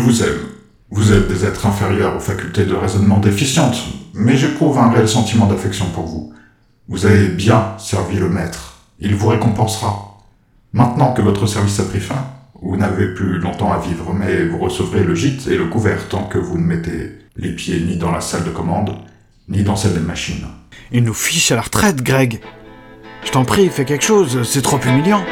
vous 0.00 0.22
aime. 0.22 0.38
Vous 0.90 1.12
êtes 1.12 1.28
des 1.28 1.44
êtres 1.44 1.66
inférieurs 1.66 2.16
aux 2.16 2.20
facultés 2.20 2.64
de 2.64 2.74
raisonnement 2.74 3.18
déficientes, 3.18 3.80
mais 4.14 4.36
j'éprouve 4.36 4.78
un 4.78 4.90
réel 4.90 5.08
sentiment 5.08 5.46
d'affection 5.46 5.86
pour 5.94 6.06
vous. 6.06 6.32
Vous 6.88 7.06
avez 7.06 7.28
bien 7.28 7.74
servi 7.78 8.18
le 8.18 8.28
maître. 8.28 8.78
Il 8.98 9.14
vous 9.14 9.28
récompensera. 9.28 10.18
Maintenant 10.72 11.12
que 11.12 11.22
votre 11.22 11.46
service 11.46 11.78
a 11.80 11.84
pris 11.84 12.00
fin, 12.00 12.26
vous 12.60 12.76
n'avez 12.76 13.14
plus 13.14 13.38
longtemps 13.38 13.72
à 13.72 13.78
vivre, 13.78 14.12
mais 14.12 14.44
vous 14.46 14.58
recevrez 14.58 15.04
le 15.04 15.14
gîte 15.14 15.46
et 15.46 15.56
le 15.56 15.66
couvert 15.66 16.08
tant 16.08 16.24
que 16.24 16.38
vous 16.38 16.58
ne 16.58 16.64
mettez 16.64 17.18
les 17.36 17.54
pieds 17.54 17.80
ni 17.80 17.96
dans 17.96 18.10
la 18.10 18.20
salle 18.20 18.44
de 18.44 18.50
commande, 18.50 18.96
ni 19.48 19.62
dans 19.62 19.76
celle 19.76 19.94
des 19.94 20.00
machines. 20.00 20.46
Il 20.92 21.04
nous 21.04 21.14
fiche 21.14 21.52
à 21.52 21.56
la 21.56 21.62
retraite, 21.62 22.02
Greg. 22.02 22.40
Je 23.24 23.30
t'en 23.30 23.44
prie, 23.44 23.68
fais 23.68 23.84
quelque 23.84 24.04
chose, 24.04 24.42
c'est 24.44 24.62
trop 24.62 24.80
humiliant. 24.80 25.24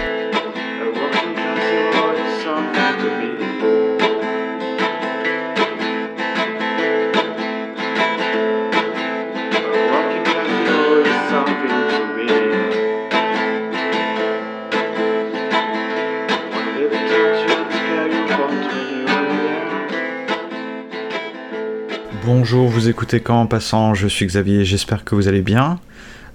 Bonjour, 22.24 22.68
vous 22.68 22.88
écoutez 22.88 23.20
Quand 23.20 23.40
en 23.40 23.46
passant, 23.46 23.95
je 23.95 24.08
suis 24.08 24.27
Xavier, 24.27 24.64
j'espère 24.64 25.04
que 25.04 25.14
vous 25.14 25.28
allez 25.28 25.40
bien. 25.40 25.78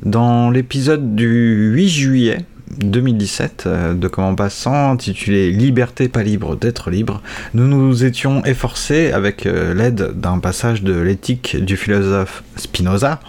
Dans 0.02 0.50
l'épisode 0.50 1.16
du 1.16 1.72
8 1.74 1.90
juillet 1.90 2.38
2017 2.78 3.64
euh, 3.66 3.94
de 3.94 4.08
Comment 4.08 4.34
passant, 4.34 4.92
intitulé 4.92 5.52
Liberté 5.52 6.08
pas 6.08 6.24
libre 6.24 6.56
d'être 6.56 6.90
libre, 6.90 7.22
nous 7.54 7.68
nous 7.68 8.06
étions 8.06 8.44
efforcés, 8.46 9.12
avec 9.12 9.46
euh, 9.46 9.74
l'aide 9.74 10.20
d'un 10.20 10.40
passage 10.40 10.84
de 10.84 11.00
l'éthique 11.00 11.58
du 11.64 11.76
philosophe 11.78 12.44
Spinoza, 12.56 13.20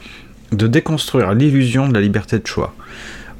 de 0.53 0.67
déconstruire 0.67 1.35
l'illusion 1.35 1.89
de 1.89 1.95
la 1.95 2.01
liberté 2.01 2.39
de 2.39 2.47
choix. 2.47 2.75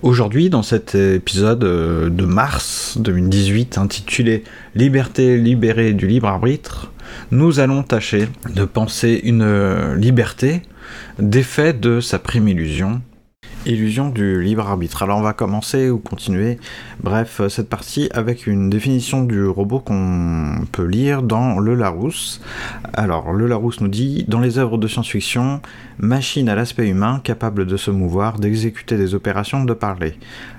Aujourd'hui, 0.03 0.51
dans 0.51 0.63
cet 0.63 0.95
épisode 0.95 1.65
euh, 1.65 2.11
de 2.11 2.25
mars 2.27 2.99
2018 2.99 3.79
intitulé 3.79 4.45
Liberté 4.75 5.39
libérée 5.39 5.93
du 5.93 6.07
libre 6.07 6.29
arbitre, 6.29 6.91
nous 7.31 7.61
allons 7.61 7.83
tâcher 7.83 8.29
de 8.55 8.65
penser 8.65 9.21
une 9.25 9.95
liberté 9.95 10.63
défait 11.19 11.73
de 11.73 12.01
sa 12.01 12.19
prime 12.19 12.49
illusion, 12.49 13.03
illusion 13.67 14.09
du 14.09 14.43
libre 14.43 14.69
arbitre. 14.69 15.03
Alors 15.03 15.19
on 15.19 15.23
va 15.23 15.33
commencer 15.33 15.91
ou 15.91 15.99
continuer, 15.99 16.59
bref, 17.03 17.41
cette 17.49 17.69
partie 17.69 18.09
avec 18.13 18.47
une 18.47 18.71
définition 18.71 19.25
du 19.25 19.47
robot 19.47 19.81
qu'on 19.81 20.65
peut 20.73 20.85
lire 20.85 21.23
dans 21.23 21.59
Le 21.59 21.75
Larousse. 21.75 22.41
Alors 22.93 23.33
Le 23.33 23.47
Larousse 23.47 23.81
nous 23.81 23.89
dit, 23.89 24.25
dans 24.29 24.41
les 24.41 24.59
œuvres 24.59 24.79
de 24.79 24.89
science-fiction, 24.89 25.61
machine 25.99 26.49
à 26.49 26.55
l'aspect 26.55 26.89
humain, 26.89 27.21
capable 27.23 27.67
de 27.67 27.77
se 27.77 27.91
mouvoir, 27.91 28.39
d'exécuter 28.39 28.97
des 28.97 29.15
opérations, 29.15 29.65
de 29.65 29.75
parler. 29.75 30.15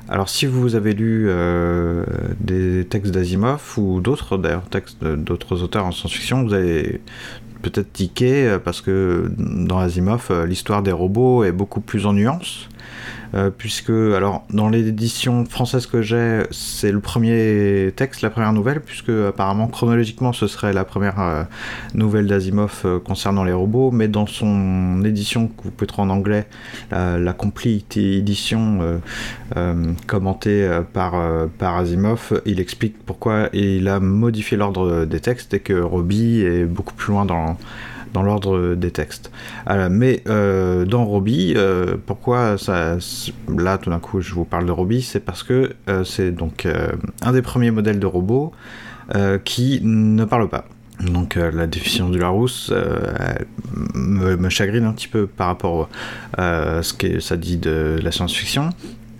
Alors 0.07 0.29
si 0.29 0.45
vous 0.45 0.75
avez 0.75 0.93
lu 0.93 1.25
euh, 1.27 2.05
des 2.39 2.85
textes 2.85 3.11
d'Asimov 3.11 3.61
ou 3.77 4.01
d'autres 4.01 4.39
textes 4.69 5.03
d'autres 5.03 5.63
auteurs 5.63 5.85
en 5.85 5.91
science-fiction, 5.91 6.43
vous 6.43 6.53
avez 6.53 7.01
peut-être 7.63 7.91
tiqué 7.91 8.47
euh, 8.47 8.59
parce 8.59 8.81
que 8.81 9.31
dans 9.37 9.79
Asimov, 9.79 10.27
euh, 10.29 10.45
l'histoire 10.45 10.83
des 10.83 10.91
robots 10.91 11.43
est 11.43 11.51
beaucoup 11.51 11.81
plus 11.81 12.05
en 12.05 12.13
nuances. 12.13 12.69
Euh, 13.35 13.49
puisque 13.55 13.89
alors 13.89 14.45
dans 14.51 14.69
l'édition 14.69 15.45
française 15.45 15.87
que 15.87 16.01
j'ai, 16.01 16.43
c'est 16.51 16.91
le 16.91 17.01
premier 17.01 17.91
texte, 17.95 18.21
la 18.21 18.29
première 18.29 18.53
nouvelle, 18.53 18.79
puisque 18.79 19.09
apparemment 19.09 19.67
chronologiquement 19.67 20.31
ce 20.31 20.47
serait 20.47 20.71
la 20.71 20.85
première 20.85 21.19
euh, 21.19 21.43
nouvelle 21.93 22.27
d'Asimov 22.27 22.81
euh, 22.85 22.99
concernant 22.99 23.43
les 23.43 23.51
robots, 23.51 23.91
mais 23.91 24.07
dans 24.07 24.25
son 24.25 25.03
édition 25.03 25.47
que 25.47 25.63
vous 25.63 25.71
pouvez 25.71 25.87
trouver 25.87 26.07
en 26.07 26.11
anglais, 26.11 26.47
la, 26.91 27.33
complete 27.33 27.97
édition 27.97 28.99
commentée 30.07 30.81
par, 30.93 31.15
par 31.57 31.77
Asimov, 31.77 32.41
il 32.45 32.59
explique 32.59 32.95
pourquoi 33.05 33.49
il 33.53 33.87
a 33.87 33.99
modifié 33.99 34.57
l'ordre 34.57 35.05
des 35.05 35.19
textes 35.19 35.53
et 35.53 35.59
que 35.59 35.73
Robbie 35.73 36.41
est 36.41 36.65
beaucoup 36.65 36.93
plus 36.93 37.11
loin 37.11 37.25
dans 37.25 37.57
dans 38.15 38.23
l'ordre 38.23 38.75
des 38.75 38.91
textes. 38.91 39.29
Euh, 39.69 39.89
mais 39.91 40.23
euh, 40.27 40.85
dans 40.85 41.03
Robbie, 41.03 41.53
euh, 41.57 41.97
pourquoi 42.05 42.57
ça, 42.57 42.97
là 43.55 43.77
tout 43.77 43.89
d'un 43.89 43.99
coup 43.99 44.21
je 44.21 44.33
vous 44.33 44.45
parle 44.45 44.65
de 44.65 44.71
Robbie, 44.71 45.01
c'est 45.01 45.19
parce 45.19 45.43
que 45.43 45.73
c'est 46.05 46.31
donc 46.31 46.67
un 47.21 47.31
des 47.31 47.41
premiers 47.41 47.71
modèles 47.71 47.99
de 47.99 48.07
robots 48.07 48.53
qui 49.43 49.81
ne 49.83 50.25
parle 50.25 50.49
pas. 50.49 50.65
Donc 51.01 51.35
la 51.35 51.67
définition 51.67 52.09
du 52.09 52.17
Larousse 52.17 52.73
me, 53.93 54.49
chagrine 54.49 54.85
un 54.85 54.93
petit 54.93 55.09
peu 55.09 55.27
par 55.27 55.47
rapport 55.47 55.89
à 56.37 56.81
ce 56.81 56.93
que 56.93 57.19
ça 57.19 57.35
dit 57.35 57.57
de 57.57 57.99
la 58.01 58.11
science-fiction. 58.11 58.69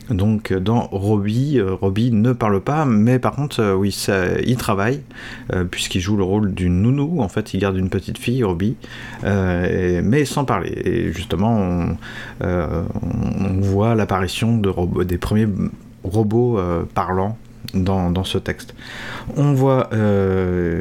Donc 0.10 0.54
dans 0.54 0.82
Robbie, 0.82 1.58
euh, 1.58 1.74
Robbie 1.74 2.12
ne 2.12 2.32
parle 2.34 2.62
pas, 2.62 2.86
mais 2.86 3.18
par 3.18 3.34
contre, 3.34 3.60
euh, 3.62 3.74
oui, 3.74 3.92
ça, 3.92 4.40
il 4.46 4.56
travaille, 4.56 5.02
euh, 5.54 5.64
puisqu'il 5.64 6.00
joue 6.00 6.16
le 6.16 6.24
rôle 6.24 6.54
d'une 6.54 6.82
nounou, 6.82 7.22
en 7.22 7.28
fait, 7.28 7.54
il 7.54 7.60
garde 7.60 7.78
une 7.78 7.90
petite 7.90 8.18
fille, 8.18 8.44
Robbie, 8.44 8.76
mais 9.24 10.26
sans 10.26 10.46
parler. 10.46 10.72
Et 10.86 11.12
justement, 11.12 11.98
on, 12.42 13.60
voit 13.62 13.96
l'apparition 13.96 14.58
de 14.58 15.04
des 15.04 15.18
premiers 15.18 15.48
robots 16.04 16.60
parlants 16.94 17.38
dans, 17.74 18.24
ce 18.24 18.38
texte. 18.38 18.76
On 19.36 19.54
voit 19.54 19.90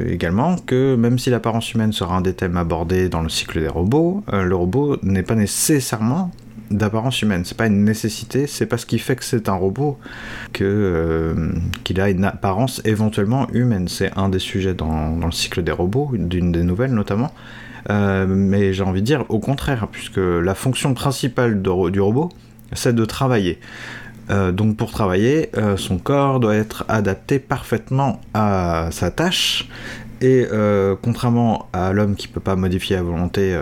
également 0.09 0.57
que 0.57 0.97
même 0.97 1.19
si 1.19 1.31
l'apparence 1.31 1.73
humaine 1.73 1.93
sera 1.93 2.17
un 2.17 2.21
des 2.21 2.35
thèmes 2.35 2.57
abordés 2.57 3.09
dans 3.09 3.23
le 3.23 3.29
cycle 3.29 3.61
des 3.61 3.69
robots, 3.69 4.23
le 4.33 4.55
robot 4.55 4.97
n'est 5.03 5.23
pas 5.23 5.35
nécessairement 5.35 6.31
d'apparence 6.77 7.23
humaine. 7.23 7.43
C'est 7.45 7.57
pas 7.57 7.67
une 7.67 7.85
nécessité, 7.85 8.47
c'est 8.47 8.67
pas 8.67 8.79
ce 8.79 8.87
qui 8.87 8.99
fait 8.99 9.17
que 9.17 9.25
c'est 9.25 9.49
un 9.49 9.55
robot 9.55 9.99
euh, 10.61 11.53
qu'il 11.85 12.01
a 12.01 12.11
une 12.11 12.25
apparence 12.25 12.81
éventuellement 12.85 13.49
humaine. 13.53 13.89
C'est 13.89 14.11
un 14.17 14.29
des 14.29 14.39
sujets 14.39 14.75
dans, 14.75 15.17
le 15.17 15.33
cycle 15.33 15.63
des 15.63 15.73
robots, 15.73 16.11
d'une 16.15 16.53
des 16.53 16.63
nouvelles 16.63 16.93
notamment. 16.93 17.33
Euh, 17.91 18.27
mais 18.27 18.73
j'ai 18.73 18.83
envie 18.83 19.03
de 19.03 19.07
dire 19.07 19.25
au 19.29 19.39
contraire, 19.39 19.89
puisque 19.91 20.19
la 20.19 20.55
fonction 20.55 20.95
principale 20.95 21.63
du 21.63 22.01
robot, 22.01 22.31
c'est 22.73 22.95
de 22.95 23.05
travailler. 23.05 23.61
Euh, 24.31 24.53
donc 24.53 24.77
pour 24.77 24.91
travailler, 24.91 25.51
son 25.77 25.99
corps 25.99 26.41
doit 26.41 26.57
être 26.57 26.85
adapté 26.89 27.39
parfaitement 27.39 28.21
à 28.33 28.89
sa 28.91 29.11
tâche. 29.11 29.69
Et 30.21 30.47
contrairement 31.03 31.69
à 31.73 31.93
l'homme 31.93 32.15
qui 32.17 32.29
peut 32.29 32.41
pas 32.41 32.57
modifier 32.57 32.97
à 32.97 33.03
volonté 33.03 33.55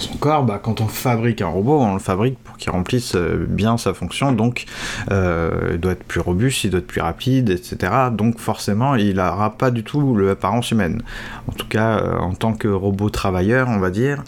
son 0.00 0.16
corps, 0.16 0.44
bah, 0.44 0.60
quand 0.62 0.80
on 0.80 0.86
fabrique 0.86 1.42
un 1.42 1.48
robot, 1.48 1.80
on 1.80 1.94
le 1.94 1.98
fabrique 1.98 2.38
pour 2.38 2.56
qu'il 2.56 2.70
remplisse 2.70 3.14
euh, 3.14 3.46
bien 3.48 3.76
sa 3.76 3.94
fonction, 3.94 4.32
donc 4.32 4.66
euh, 5.10 5.70
il 5.72 5.80
doit 5.80 5.92
être 5.92 6.04
plus 6.04 6.20
robuste, 6.20 6.64
il 6.64 6.70
doit 6.70 6.80
être 6.80 6.86
plus 6.86 7.00
rapide, 7.00 7.50
etc. 7.50 7.92
Donc 8.12 8.38
forcément, 8.38 8.94
il 8.94 9.16
n'aura 9.16 9.56
pas 9.56 9.70
du 9.70 9.84
tout 9.84 10.16
l'apparence 10.16 10.70
humaine. 10.70 11.02
En 11.48 11.52
tout 11.52 11.68
cas, 11.68 11.98
euh, 11.98 12.18
en 12.18 12.34
tant 12.34 12.52
que 12.52 12.68
robot 12.68 13.10
travailleur, 13.10 13.68
on 13.68 13.78
va 13.78 13.90
dire, 13.90 14.22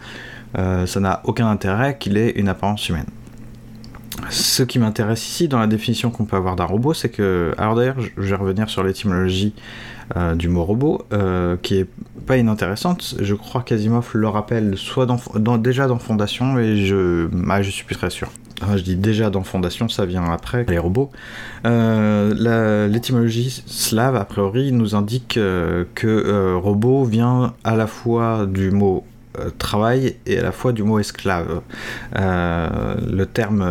ça 0.55 0.99
n'a 0.99 1.21
aucun 1.25 1.49
intérêt 1.49 1.97
qu'il 1.97 2.17
ait 2.17 2.31
une 2.31 2.49
apparence 2.49 2.89
humaine. 2.89 3.07
Ce 4.29 4.63
qui 4.63 4.79
m'intéresse 4.79 5.27
ici 5.27 5.49
dans 5.49 5.59
la 5.59 5.67
définition 5.67 6.11
qu'on 6.11 6.25
peut 6.25 6.37
avoir 6.37 6.57
d'un 6.57 6.65
robot, 6.65 6.95
c'est 6.95 7.09
que. 7.09 7.53
Alors 7.59 7.75
d'ailleurs, 7.75 7.97
je 8.01 8.29
vais 8.29 8.37
revenir 8.37 8.69
sur 8.69 8.83
l'étymologie 8.83 9.55
euh, 10.17 10.35
du 10.35 10.49
mot 10.49 10.65
robot, 10.65 11.03
euh, 11.13 11.57
qui 11.63 11.77
est 11.77 11.87
pas 12.27 12.37
inintéressante. 12.37 13.15
Je 13.21 13.35
crois 13.35 13.63
qu'Asimov 13.63 14.11
le 14.15 14.29
rappelle 14.29 14.77
soit 14.77 15.07
déjà 15.59 15.87
dans 15.87 15.99
Fondation, 15.99 16.59
et 16.59 16.85
je, 16.85 17.29
ah, 17.49 17.63
je 17.63 17.71
suis 17.71 17.85
plus 17.85 17.95
très 17.95 18.11
sûr. 18.11 18.29
je 18.77 18.83
dis 18.83 18.97
déjà 18.97 19.31
dans 19.31 19.45
Fondation, 19.45 19.89
ça 19.89 20.07
vient 20.07 20.25
après 20.25 20.65
les 20.69 20.79
robots. 20.79 21.11
Euh, 21.65 22.89
l'étymologie 22.89 23.63
slave, 23.67 24.17
a 24.17 24.25
priori, 24.25 24.73
nous 24.73 24.97
indique 24.97 25.35
que 25.35 26.55
robot 26.55 27.05
vient 27.05 27.55
à 27.63 27.77
la 27.77 27.87
fois 27.87 28.47
du 28.47 28.73
mot 28.73 29.05
travail 29.59 30.17
et 30.27 30.39
à 30.39 30.43
la 30.43 30.53
fois 30.53 30.73
du 30.73 30.83
mot 30.83 30.99
esclave. 30.99 31.63
le 32.15 33.25
terme 33.25 33.65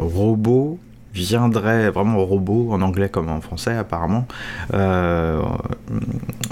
robot 0.00 0.78
viendrait 1.16 1.90
vraiment 1.90 2.24
robot, 2.24 2.68
en 2.72 2.82
anglais 2.82 3.08
comme 3.08 3.30
en 3.30 3.40
français 3.40 3.74
apparemment, 3.76 4.26
euh, 4.74 5.42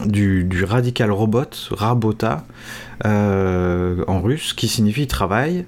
du, 0.07 0.65
radical 0.65 1.11
robot, 1.11 1.51
rabota, 1.71 2.45
euh, 3.05 4.05
en 4.07 4.21
russe, 4.21 4.55
qui 4.55 4.69
signifie 4.69 5.07
travail, 5.07 5.67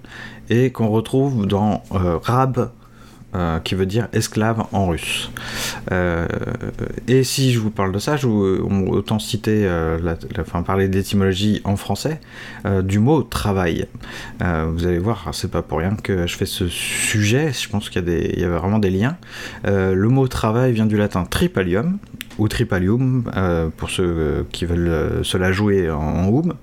et 0.48 0.70
qu'on 0.70 0.88
retrouve 0.88 1.46
dans 1.46 1.82
euh, 1.92 2.18
rab, 2.22 2.70
euh, 3.34 3.58
qui 3.58 3.74
veut 3.74 3.86
dire 3.86 4.06
esclave 4.12 4.64
en 4.72 4.86
russe. 4.86 5.30
Euh, 5.90 6.26
et 7.08 7.24
si 7.24 7.52
je 7.52 7.58
vous 7.58 7.70
parle 7.70 7.90
de 7.90 7.98
ça, 7.98 8.16
je 8.16 8.28
vous, 8.28 8.86
autant 8.88 9.18
citer, 9.18 9.66
euh, 9.66 9.98
enfin 10.38 10.62
parler 10.62 10.88
d'étymologie 10.88 11.60
en 11.64 11.76
français 11.76 12.20
du 12.82 12.98
mot 12.98 13.22
travail. 13.22 13.88
vous 14.40 14.86
allez 14.86 15.00
voir, 15.00 15.30
c'est 15.32 15.50
pas 15.50 15.62
pour 15.62 15.78
rien 15.78 15.96
que 15.96 16.26
je 16.26 16.36
fais 16.36 16.46
ce 16.46 16.68
sujet. 16.68 17.52
Je 17.52 17.68
pense 17.68 17.90
qu'il 17.90 18.08
y, 18.08 18.40
y, 18.40 18.44
a 18.44 18.48
vraiment 18.48 18.78
des 18.78 18.90
liens. 18.90 19.16
le 19.64 20.08
mot 20.08 20.28
travail 20.28 20.72
vient 20.72 20.86
du 20.86 20.96
latin 20.96 21.24
tripalium, 21.24 21.98
ou 22.38 22.48
Tripalium, 22.48 23.24
pour 23.76 23.90
ceux 23.90 24.46
qui 24.52 24.66
veulent 24.66 25.24
se 25.24 25.36
la 25.36 25.52
jouer 25.52 25.90
en, 25.90 26.28
oum, 26.28 26.54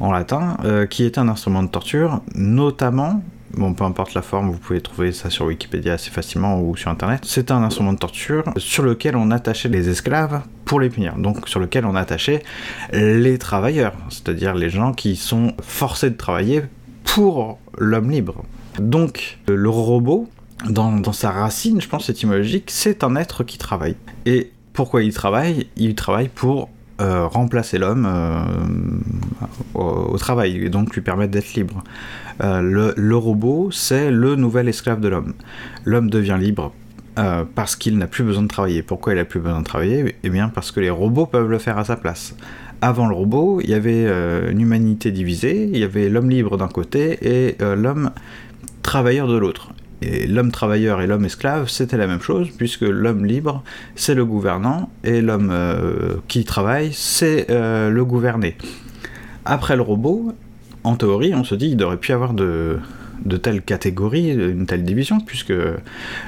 en 0.00 0.10
latin, 0.10 0.56
qui 0.90 1.04
est 1.04 1.16
un 1.16 1.28
instrument 1.28 1.62
de 1.62 1.68
torture, 1.68 2.20
notamment 2.34 3.22
Bon, 3.54 3.72
peu 3.72 3.84
importe 3.84 4.14
la 4.14 4.22
forme, 4.22 4.50
vous 4.50 4.58
pouvez 4.58 4.80
trouver 4.80 5.12
ça 5.12 5.30
sur 5.30 5.46
Wikipédia 5.46 5.94
assez 5.94 6.10
facilement 6.10 6.60
ou 6.60 6.76
sur 6.76 6.90
Internet. 6.90 7.22
C'est 7.24 7.50
un 7.50 7.62
instrument 7.62 7.92
de 7.92 7.98
torture 7.98 8.44
sur 8.56 8.82
lequel 8.82 9.16
on 9.16 9.30
attachait 9.30 9.68
les 9.68 9.88
esclaves 9.88 10.42
pour 10.64 10.80
les 10.80 10.90
punir. 10.90 11.16
Donc 11.16 11.48
sur 11.48 11.58
lequel 11.58 11.86
on 11.86 11.96
attachait 11.96 12.42
les 12.92 13.38
travailleurs, 13.38 13.94
c'est-à-dire 14.10 14.54
les 14.54 14.70
gens 14.70 14.92
qui 14.92 15.16
sont 15.16 15.54
forcés 15.62 16.10
de 16.10 16.16
travailler 16.16 16.62
pour 17.04 17.58
l'homme 17.78 18.10
libre. 18.10 18.44
Donc 18.78 19.38
le 19.46 19.68
robot, 19.68 20.28
dans, 20.68 21.12
sa 21.12 21.30
racine, 21.30 21.80
je 21.80 21.88
pense, 21.88 22.08
étymologique, 22.08 22.70
c'est 22.70 23.02
un 23.04 23.16
être 23.16 23.44
qui 23.44 23.58
travaille. 23.58 23.96
Et 24.26 24.52
pourquoi 24.72 25.02
il 25.02 25.12
travaille? 25.12 25.68
Il 25.76 25.94
travaille 25.94 26.28
pour 26.28 26.68
euh, 27.00 27.28
remplacer 27.28 27.78
l'homme 27.78 28.08
euh, 28.08 28.40
au, 29.74 30.18
travail 30.18 30.64
et 30.64 30.68
donc 30.68 30.94
lui 30.94 31.00
permettre 31.00 31.30
d'être 31.30 31.54
libre. 31.54 31.84
Euh, 32.42 32.60
le, 32.96 33.16
robot, 33.16 33.70
c'est 33.70 34.10
le 34.10 34.34
nouvel 34.34 34.68
esclave 34.68 35.00
de 35.00 35.06
l'homme. 35.06 35.34
L'homme 35.84 36.10
devient 36.10 36.36
libre 36.40 36.72
parce 37.56 37.74
qu'il 37.74 37.98
n'a 37.98 38.06
plus 38.06 38.22
besoin 38.22 38.44
de 38.44 38.48
travailler. 38.48 38.82
Pourquoi 38.82 39.12
il 39.12 39.16
n'a 39.16 39.24
plus 39.24 39.40
besoin 39.40 39.60
de 39.60 39.64
travailler? 39.64 40.16
Eh 40.22 40.30
bien 40.30 40.48
parce 40.48 40.70
que 40.70 40.78
les 40.78 40.90
robots 40.90 41.26
peuvent 41.26 41.50
le 41.50 41.58
faire 41.58 41.76
à 41.76 41.84
sa 41.84 41.96
place. 41.96 42.36
Avant 42.80 43.08
le 43.08 43.14
robot, 43.14 43.60
il 43.60 43.70
y 43.70 43.74
avait 43.74 44.04
une 44.48 44.60
humanité 44.60 45.10
divisée, 45.10 45.64
il 45.64 45.78
y 45.78 45.82
avait 45.82 46.08
l'homme 46.08 46.30
libre 46.30 46.56
d'un 46.56 46.68
côté 46.68 47.18
et 47.22 47.56
l'homme 47.60 48.12
travailleur 48.82 49.26
de 49.26 49.36
l'autre. 49.36 49.72
L'homme 50.00 50.52
travailleur 50.52 51.00
et 51.00 51.08
l'homme 51.08 51.24
esclave, 51.24 51.68
c'était 51.68 51.96
la 51.96 52.06
même 52.06 52.20
chose, 52.20 52.50
puisque 52.56 52.82
l'homme 52.82 53.24
libre, 53.24 53.64
c'est 53.96 54.14
le 54.14 54.24
gouvernant, 54.24 54.90
et 55.02 55.20
l'homme 55.20 55.50
euh, 55.52 56.16
qui 56.28 56.44
travaille, 56.44 56.92
c'est 56.92 57.50
euh, 57.50 57.90
le 57.90 58.04
gouverné. 58.04 58.56
Après 59.44 59.74
le 59.74 59.82
robot, 59.82 60.32
en 60.84 60.94
théorie, 60.94 61.34
on 61.34 61.42
se 61.42 61.56
dit 61.56 61.68
qu'il 61.68 61.76
devrait 61.76 61.96
plus 61.96 62.10
y 62.10 62.12
avoir 62.12 62.32
de, 62.32 62.78
de 63.24 63.36
telles 63.36 63.60
catégories, 63.60 64.30
une 64.30 64.66
telle 64.66 64.84
division, 64.84 65.18
puisque 65.18 65.54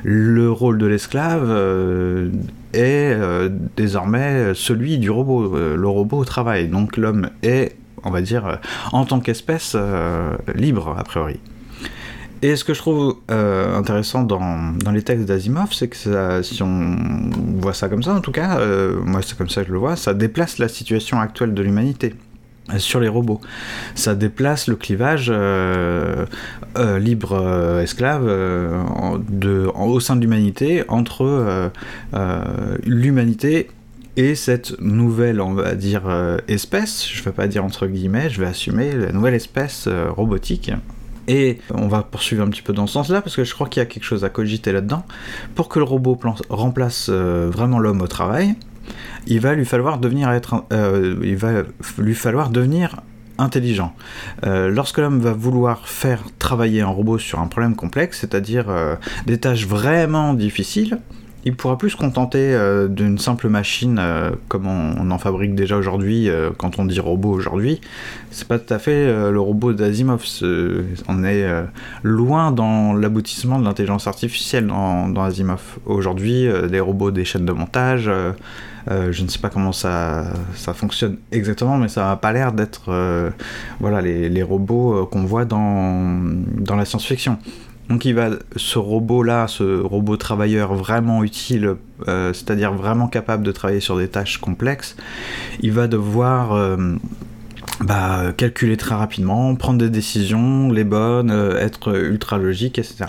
le 0.03 0.51
rôle 0.51 0.79
de 0.79 0.87
l'esclave 0.87 1.47
euh, 1.49 2.29
est 2.73 3.17
désormais 3.77 4.53
celui 4.55 4.99
du 4.99 5.11
robot. 5.11 5.57
le 5.57 5.89
robot 5.89 6.25
travaille, 6.25 6.67
donc 6.67 6.97
l'homme 6.97 7.31
est, 7.45 7.77
on 8.03 8.11
va 8.11 8.21
dire, 8.21 8.59
en 8.91 9.05
tant 9.05 9.21
qu'espèce 9.21 9.77
libre, 10.57 10.97
a 10.99 11.05
priori. 11.05 11.39
Et 12.43 12.57
ce 12.57 12.65
que 12.65 12.73
je 12.73 12.79
trouve 12.79 13.17
euh, 13.31 13.77
intéressant 13.77 14.23
dans, 14.23 14.73
dans, 14.73 14.93
les 14.93 15.03
textes 15.03 15.27
d'Asimov, 15.27 15.75
c'est 15.75 15.89
que 15.89 16.43
si 16.43 16.63
on 16.63 16.97
voit 17.59 17.75
ça 17.75 17.91
comme 17.91 18.03
ça, 18.03 18.15
en 18.15 18.23
tout 18.23 18.33
cas, 18.33 18.59
euh, 18.61 18.99
moi 19.05 19.21
c'est 19.23 19.37
comme 19.37 19.51
ça 19.51 19.61
que 19.61 19.69
je 19.69 19.73
le 19.73 19.79
vois, 19.79 19.95
ça 19.97 20.15
déplace 20.15 20.57
la 20.59 20.69
situation 20.69 21.21
actuelle 21.21 21.53
de 21.53 21.63
l'humanité 21.63 22.15
euh, 22.73 22.79
sur 22.79 22.99
les 22.99 23.09
robots. 23.09 23.43
Ça 23.95 24.15
déplace 24.15 24.69
le 24.69 24.77
clivage 24.77 25.31
libre-esclave 26.79 28.25
au 29.75 30.01
sein 30.01 30.17
de 30.17 30.23
l'humanité 30.23 30.85
entre 30.89 31.71
l'humanité 32.87 33.69
et 34.17 34.35
cette 34.35 34.81
nouvelle, 34.81 35.43
on 35.43 35.53
va 35.53 35.75
dire, 35.75 36.03
espèce, 36.49 37.07
je 37.07 37.21
ne 37.21 37.25
vais 37.27 37.33
pas 37.33 37.49
dire 37.49 37.67
entre 37.67 37.87
guillemets, 37.87 38.31
je 38.31 38.41
vais 38.41 38.47
assumer 38.47 38.93
la 38.93 39.13
nouvelle 39.13 39.35
espèce 39.35 39.89
robotique 39.89 40.73
et 41.31 41.61
on 41.73 41.87
va 41.87 42.03
poursuivre 42.03 42.45
un 42.45 42.49
petit 42.49 42.61
peu 42.61 42.73
dans 42.73 42.89
ce 42.89 42.95
sens-là, 42.95 43.23
parce 43.23 43.37
que 43.37 43.45
je 43.45 43.55
crois 43.55 43.69
qu'il 43.69 43.81
y 43.81 43.85
a 43.85 43.87
quelque 43.87 44.03
chose 44.03 44.25
à 44.25 44.31
cogiter 44.31 44.73
là-dedans. 44.73 45.05
Pour 45.55 45.69
que 45.69 45.79
le 45.79 45.85
robot 45.85 46.19
remplace 46.49 47.07
euh, 47.09 47.49
vraiment 47.53 47.79
l'homme 47.79 48.03
au 48.03 48.09
travail, 48.09 48.57
il 49.29 49.39
va 49.39 49.55
lui 49.55 49.65
falloir 49.65 49.99
devenir 49.99 50.29
euh, 50.73 51.15
intelligent. 53.39 53.95
Euh, 54.45 54.71
lorsque 54.71 54.99
l'homme 54.99 55.21
va 55.21 55.33
vouloir 55.33 55.87
faire 55.87 56.25
travailler 56.41 56.81
un 56.81 56.89
robot 56.89 57.19
sur 57.19 57.39
un 57.39 57.47
problème 57.47 57.77
complexe, 57.77 58.19
c'est-à-dire 58.23 58.67
des 59.27 59.39
tâches 59.39 59.69
vraiment 59.69 60.35
difficiles, 60.35 60.99
il 61.45 61.57
pourra 61.57 61.79
plus 61.79 61.91
se 61.91 61.97
contenter 61.97 62.39
euh, 62.39 62.89
d'une 62.89 63.19
simple 63.19 63.49
machine 63.49 63.99
euh, 63.99 64.31
comme 64.49 64.67
on, 64.67 65.11
en 65.11 65.19
fabrique 65.19 65.55
déjà 65.55 65.77
aujourd'hui 65.77 66.29
euh, 66.29 66.51
quand 66.57 66.79
on 66.79 66.85
dit 66.85 67.01
robot 67.01 67.31
aujourd'hui. 67.31 67.81
C'est 68.31 68.47
pas 68.47 68.59
tout 68.59 68.73
à 68.73 68.79
fait 68.79 69.07
le 69.31 69.41
robot 69.41 69.73
d'Asimov. 69.73 70.25
On 71.09 71.25
est 71.25 71.45
loin 72.05 72.53
dans 72.53 72.93
l'aboutissement 72.93 73.59
de 73.59 73.65
l'intelligence 73.65 74.07
artificielle 74.07 74.69
dans, 74.69 75.23
Asimov. 75.23 75.79
Aujourd'hui, 75.85 76.49
des 76.69 76.79
robots 76.79 77.11
des 77.11 77.25
chaînes 77.25 77.45
de 77.45 77.51
montage, 77.51 78.09
je 78.89 79.23
ne 79.23 79.29
sais 79.29 79.41
pas 79.41 79.51
comment 79.51 79.73
ça, 79.73 80.33
ça 80.55 80.75
fonctionne 80.75 81.17
exactement, 81.33 81.77
mais 81.77 81.89
ça 81.89 82.05
n'a 82.05 82.17
pas 82.17 82.33
l'air 82.33 82.53
d'être 82.53 83.33
voilà, 83.81 84.01
les, 84.01 84.43
robots 84.45 85.07
qu'on 85.07 85.25
voit 85.25 85.45
dans 85.45 86.23
la 86.69 86.85
science-fiction. 86.85 87.37
Donc 87.91 88.05
il 88.05 88.15
va, 88.15 88.31
ce 88.55 88.79
robot-là, 88.79 89.49
ce 89.49 89.81
robot 89.81 90.17
travailleur 90.17 90.75
vraiment 90.75 91.25
utile, 91.25 91.75
euh, 92.07 92.33
c'est-à-dire 92.33 92.73
vraiment 92.73 93.09
capable 93.09 93.43
de 93.43 93.51
travailler 93.51 93.81
sur 93.81 93.99
des 93.99 94.07
tâches 94.07 94.39
complexes, 94.39 94.97
il 95.61 95.73
va 95.73 95.89
devoir 95.89 96.53
euh, 96.53 96.95
bah, 97.81 98.33
calculer 98.37 98.77
très 98.77 98.95
rapidement, 98.95 99.55
prendre 99.55 99.79
des 99.79 99.89
décisions, 99.89 100.71
les 100.71 100.85
bonnes, 100.85 101.31
euh, 101.31 101.59
être 101.59 101.97
ultra 101.97 102.37
logique, 102.37 102.79
etc. 102.79 103.07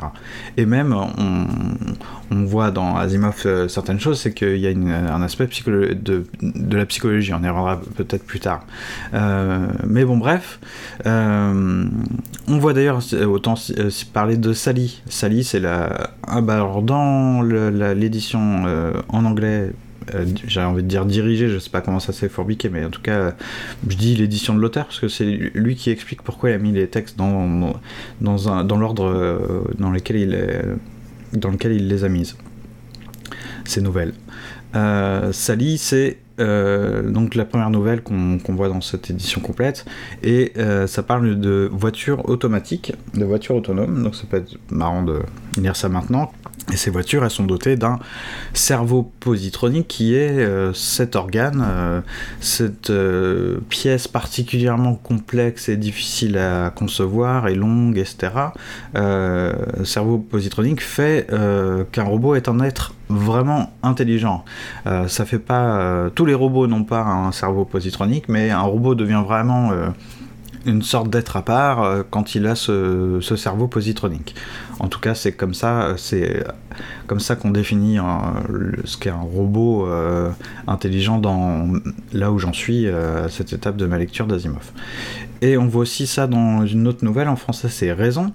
Et 0.56 0.66
même, 0.66 0.94
on, 0.94 2.46
voit 2.46 2.72
dans 2.72 2.96
Asimov 2.96 3.42
euh, 3.46 3.68
certaines 3.68 4.00
choses, 4.00 4.22
c'est 4.22 4.34
qu'il 4.34 4.58
y 4.58 4.68
a 4.68 4.72
un 4.72 5.22
aspect 5.22 5.48
de, 5.66 6.26
de, 6.42 6.78
la 6.78 6.86
psychologie, 6.86 7.34
on 7.34 7.44
y 7.44 7.50
reviendra 7.50 7.82
peut-être 7.98 8.26
plus 8.26 8.40
tard. 8.40 8.66
Euh, 9.14 9.68
mais 9.86 10.06
bon, 10.06 10.18
bref, 10.18 10.60
on 11.06 11.90
voit 12.48 12.72
d'ailleurs, 12.74 13.02
autant 13.28 13.56
parler 14.14 14.38
de 14.38 14.54
Sally. 14.54 15.02
Sally, 15.08 15.44
c'est 15.44 15.60
la... 15.60 16.12
Ah, 16.26 16.40
bah, 16.40 16.56
alors 16.56 16.82
dans 16.82 17.42
l'édition 17.42 18.64
en 19.10 19.26
anglais 19.26 19.72
euh, 20.14 20.26
j'ai 20.48 20.62
envie 20.62 20.84
de 20.84 20.88
dire 20.88 21.06
dirigé, 21.06 21.50
je 21.50 21.58
sais 21.58 21.70
pas 21.70 21.82
comment 21.82 22.00
ça 22.00 22.14
s'est 22.14 22.30
forbiqué, 22.30 22.70
mais 22.70 22.84
en 22.86 22.90
tout 22.90 23.02
cas, 23.02 23.34
je 23.88 23.96
dis 23.96 24.16
l'édition 24.16 24.54
de 24.56 24.60
l'auteur 24.60 24.86
parce 24.86 25.00
que 25.00 25.08
c'est 25.08 25.26
lui 25.26 25.76
qui 25.76 25.90
explique 25.90 26.22
pourquoi 26.22 26.50
il 26.50 26.54
a 26.54 26.58
mis 26.58 26.72
les 26.72 26.88
textes 26.88 27.18
dans, 27.18 27.74
dans, 28.22 28.64
dans 28.64 28.78
l'ordre 28.78 29.06
euh, 29.06 29.64
dans, 29.78 29.92
lequel 29.92 30.18
il 30.18 30.40
dans 31.34 31.50
lequel 31.50 31.74
il 31.74 31.88
les 31.88 32.04
a 32.04 32.10
mises. 32.10 32.36
Ces 33.66 33.82
nouvelles. 33.82 34.14
Euh, 34.76 35.32
Sally, 35.32 35.78
c'est 35.78 36.18
donc 36.40 37.36
la 37.36 37.46
première 37.46 37.70
nouvelle 37.70 38.02
qu'on 38.02 38.40
voit 38.48 38.68
dans 38.68 38.82
cette 38.82 39.12
édition 39.12 39.42
complète, 39.42 39.86
et 40.24 40.54
ça 40.88 41.04
parle 41.04 41.40
de 41.40 41.70
voitures 41.72 42.28
automatiques, 42.28 42.94
de 43.14 43.24
voitures 43.24 43.54
autonomes, 43.54 44.02
donc 44.02 44.16
ça 44.16 44.24
peut 44.28 44.38
être 44.38 44.58
marrant 44.72 45.04
de 45.04 45.20
ça 45.74 45.90
maintenant. 45.90 46.32
Et 46.72 46.78
ces 46.78 46.92
voitures, 46.92 47.24
elles 47.24 47.32
sont 47.32 47.46
dotées 47.46 47.76
d'un 47.76 48.00
cerveau 48.54 49.12
positronique 49.20 49.88
qui 49.88 50.14
est 50.16 50.40
euh, 50.40 50.74
cet 50.74 51.16
organe, 51.16 51.66
euh, 51.68 52.02
cette 52.40 52.92
euh, 52.92 53.58
pièce 53.68 54.08
particulièrement 54.08 54.96
complexe 54.96 55.70
et 55.70 55.76
difficile 55.76 56.38
à 56.38 56.70
concevoir 56.70 57.48
et 57.48 57.56
longue, 57.56 57.98
etc. 57.98 58.30
cerveau 59.84 60.18
positronique 60.18 60.82
fait 60.82 61.28
qu'un 61.92 62.04
robot 62.04 62.36
est 62.36 62.48
un 62.48 62.60
être 62.60 62.94
vraiment 63.10 63.74
intelligent. 63.84 64.46
ça 65.08 65.26
fait 65.26 65.40
pas 65.40 66.10
tous 66.14 66.26
les 66.26 66.34
robots 66.34 66.68
n'ont 66.68 66.84
pas 66.84 67.02
un 67.02 67.32
cerveau 67.32 67.66
positronique, 67.66 68.30
mais 68.30 68.52
un 68.52 68.62
robot 68.62 68.96
devient 68.96 69.24
vraiment 69.26 69.72
une 70.66 70.82
sorte 70.82 71.10
d'être 71.10 71.38
à 71.38 71.42
part 71.42 71.84
euh, 71.84 72.04
quand 72.10 72.36
il 72.36 72.46
a 72.48 72.56
ce, 72.56 73.20
cerveau 73.36 73.68
positronique. 73.68 74.36
En 74.80 74.88
tout 74.88 75.00
cas, 75.00 75.16
c'est 75.16 75.32
comme 75.32 75.54
ça, 75.54 75.96
comme 77.08 77.20
ça 77.20 77.36
qu'on 77.36 77.52
définit 77.52 77.98
ce 78.84 78.98
qu'est 78.98 79.10
un 79.10 79.22
robot 79.22 79.88
euh, 79.88 80.30
intelligent 80.68 81.20
dans 81.20 81.68
là 82.14 82.32
où 82.32 82.40
j'en 82.40 82.54
suis 82.54 82.88
euh, 82.88 83.26
à 83.26 83.30
cette 83.30 83.54
étape 83.54 83.78
de 83.78 83.86
ma 83.86 83.98
lecture 83.98 84.28
d'Asimov. 84.28 84.72
Et 85.42 85.58
on 85.58 85.68
voit 85.68 85.82
aussi 85.82 86.08
ça 86.08 86.28
dans 86.28 86.66
une 86.66 86.88
autre 86.88 87.06
nouvelle 87.06 87.28
en 87.28 87.36
français, 87.36 87.70
c'est 87.70 87.92
Raison. 87.94 88.34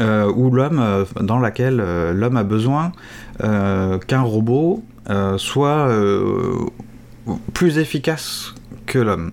où 0.00 0.50
l'homme, 0.50 1.06
dans 1.20 1.38
laquelle 1.38 1.76
l'homme 2.12 2.36
a 2.36 2.44
besoin 2.44 2.92
qu'un 3.38 4.22
robot 4.22 4.82
soit 5.36 5.88
plus 7.52 7.78
efficace 7.78 8.54
que 8.86 8.98
l'homme. 8.98 9.30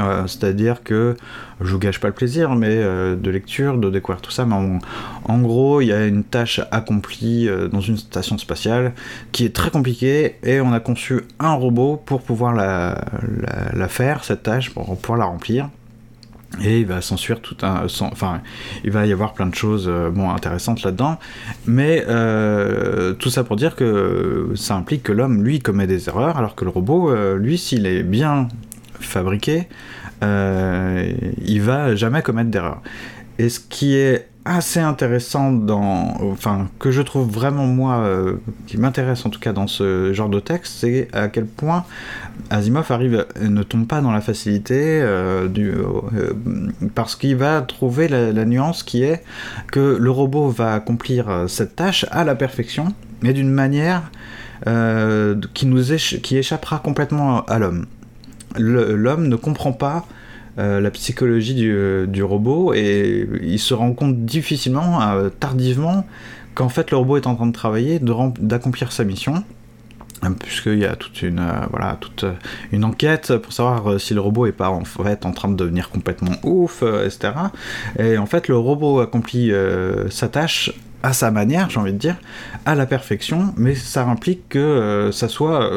Euh, 0.00 0.26
c'est-à-dire 0.26 0.82
que 0.82 1.16
je 1.60 1.72
vous 1.72 1.78
gâche 1.78 2.00
pas 2.00 2.08
le 2.08 2.14
plaisir, 2.14 2.54
mais 2.54 2.68
euh, 2.70 3.14
de 3.14 3.30
lecture, 3.30 3.76
de 3.78 3.90
découvrir 3.90 4.20
tout 4.20 4.30
ça. 4.30 4.46
Mais 4.46 4.56
en, 5.24 5.38
gros, 5.38 5.80
il 5.80 5.88
y 5.88 5.92
a 5.92 6.06
une 6.06 6.24
tâche 6.24 6.60
accomplie 6.70 7.48
euh, 7.48 7.68
dans 7.68 7.80
une 7.80 7.96
station 7.96 8.38
spatiale 8.38 8.92
qui 9.32 9.44
est 9.44 9.54
très 9.54 9.70
compliquée 9.70 10.36
et 10.42 10.60
on 10.60 10.72
a 10.72 10.80
conçu 10.80 11.22
un 11.38 11.52
robot 11.52 12.02
pour 12.04 12.22
pouvoir 12.22 12.54
la, 12.54 13.88
faire, 13.88 14.24
cette 14.24 14.44
tâche, 14.44 14.70
pour 14.70 14.96
pouvoir 14.96 15.18
la 15.18 15.26
remplir. 15.26 15.68
Et 16.62 16.80
il 16.80 16.86
va 16.86 17.00
s'ensuivre 17.00 17.40
tout 17.40 17.56
un. 17.62 17.86
Enfin, 18.02 18.42
il 18.84 18.90
va 18.90 19.06
y 19.06 19.12
avoir 19.12 19.32
plein 19.32 19.46
de 19.46 19.54
choses 19.54 19.90
bon, 20.12 20.28
intéressantes 20.28 20.82
là-dedans. 20.82 21.18
Mais 21.66 22.04
tout 23.18 23.30
ça 23.30 23.42
pour 23.42 23.56
dire 23.56 23.74
que 23.74 24.50
ça 24.54 24.76
implique 24.76 25.02
que 25.02 25.12
l'homme, 25.12 25.42
lui, 25.42 25.60
commet 25.60 25.86
des 25.86 26.10
erreurs, 26.10 26.36
alors 26.36 26.54
que 26.54 26.66
le 26.66 26.70
robot, 26.70 27.14
lui, 27.36 27.56
s'il 27.56 27.86
est 27.86 28.02
bien 28.02 28.48
fabriqué, 29.04 29.68
il 30.22 31.60
va 31.60 31.94
jamais 31.94 32.22
commettre 32.22 32.50
d'erreur. 32.50 32.80
Et 33.38 33.48
ce 33.48 33.60
qui 33.60 33.96
est 33.96 34.28
assez 34.44 34.80
intéressant 34.80 35.52
dans, 35.52 36.16
enfin, 36.20 36.68
que 36.78 36.90
je 36.90 37.00
trouve 37.00 37.30
vraiment 37.30 37.66
moi, 37.66 37.98
euh, 37.98 38.36
qui 38.66 38.76
m'intéresse 38.76 39.24
en 39.24 39.30
tout 39.30 39.38
cas 39.38 39.52
dans 39.52 39.66
ce 39.66 40.12
genre 40.12 40.28
de 40.28 40.40
texte, 40.40 40.78
c'est 40.80 41.08
à 41.12 41.28
quel 41.28 41.46
point 41.46 41.84
Asimov 42.50 42.90
arrive, 42.90 43.24
ne 43.40 43.62
tombe 43.62 43.86
pas 43.86 44.00
dans 44.00 44.10
la 44.10 44.20
facilité, 44.20 45.00
euh, 45.02 45.46
du, 45.46 45.70
euh, 45.70 46.32
parce 46.94 47.14
qu'il 47.14 47.36
va 47.36 47.62
trouver 47.62 48.08
la, 48.08 48.44
nuance 48.44 48.82
qui 48.82 49.04
est 49.04 49.22
que 49.70 49.96
le 50.00 50.10
robot 50.10 50.48
va 50.48 50.74
accomplir 50.74 51.44
cette 51.46 51.76
tâche 51.76 52.04
à 52.10 52.24
la 52.24 52.34
perfection, 52.34 52.92
mais 53.22 53.32
d'une 53.32 53.50
manière 53.50 54.10
qui 55.54 55.66
nous 55.66 55.82
qui 56.22 56.36
échappera 56.36 56.78
complètement 56.80 57.44
à 57.44 57.58
l'homme. 57.58 57.86
L'homme 58.56 59.28
ne 59.28 59.36
comprend 59.36 59.72
pas 59.72 60.06
euh, 60.58 60.80
la 60.80 60.90
psychologie 60.90 61.64
euh, 61.64 62.06
du, 62.06 62.22
robot 62.22 62.74
et 62.74 63.26
il 63.42 63.58
se 63.58 63.72
rend 63.72 63.94
compte 63.94 64.26
difficilement, 64.26 65.00
euh, 65.00 65.30
tardivement, 65.30 66.06
qu'en 66.54 66.68
fait 66.68 66.90
le 66.90 66.98
robot 66.98 67.16
est 67.16 67.26
en 67.26 67.34
train 67.36 67.46
de 67.46 67.52
travailler, 67.52 68.00
d'accomplir 68.38 68.92
sa 68.92 69.04
mission. 69.04 69.44
Puisqu'il 70.38 70.78
y 70.78 70.84
a 70.84 70.94
toute 70.94 71.22
une 71.22 71.44
voilà 71.72 71.96
toute 71.98 72.24
une 72.70 72.84
enquête 72.84 73.36
pour 73.38 73.52
savoir 73.52 73.98
si 73.98 74.14
le 74.14 74.20
robot 74.20 74.46
est 74.46 74.52
pas 74.52 74.70
en 74.70 74.84
fait 74.84 75.26
en 75.26 75.32
train 75.32 75.48
de 75.48 75.56
devenir 75.56 75.90
complètement 75.90 76.36
ouf 76.44 76.84
etc 77.04 77.32
et 77.98 78.18
en 78.18 78.26
fait 78.26 78.46
le 78.46 78.56
robot 78.56 79.00
accomplit 79.00 79.50
sa 80.10 80.28
tâche 80.28 80.72
à 81.02 81.12
sa 81.12 81.32
manière 81.32 81.70
j'ai 81.70 81.80
envie 81.80 81.92
de 81.92 81.98
dire 81.98 82.14
à 82.66 82.76
la 82.76 82.86
perfection 82.86 83.52
mais 83.56 83.74
ça 83.74 84.04
implique 84.04 84.48
que 84.48 85.10
ça 85.12 85.26
soit 85.26 85.68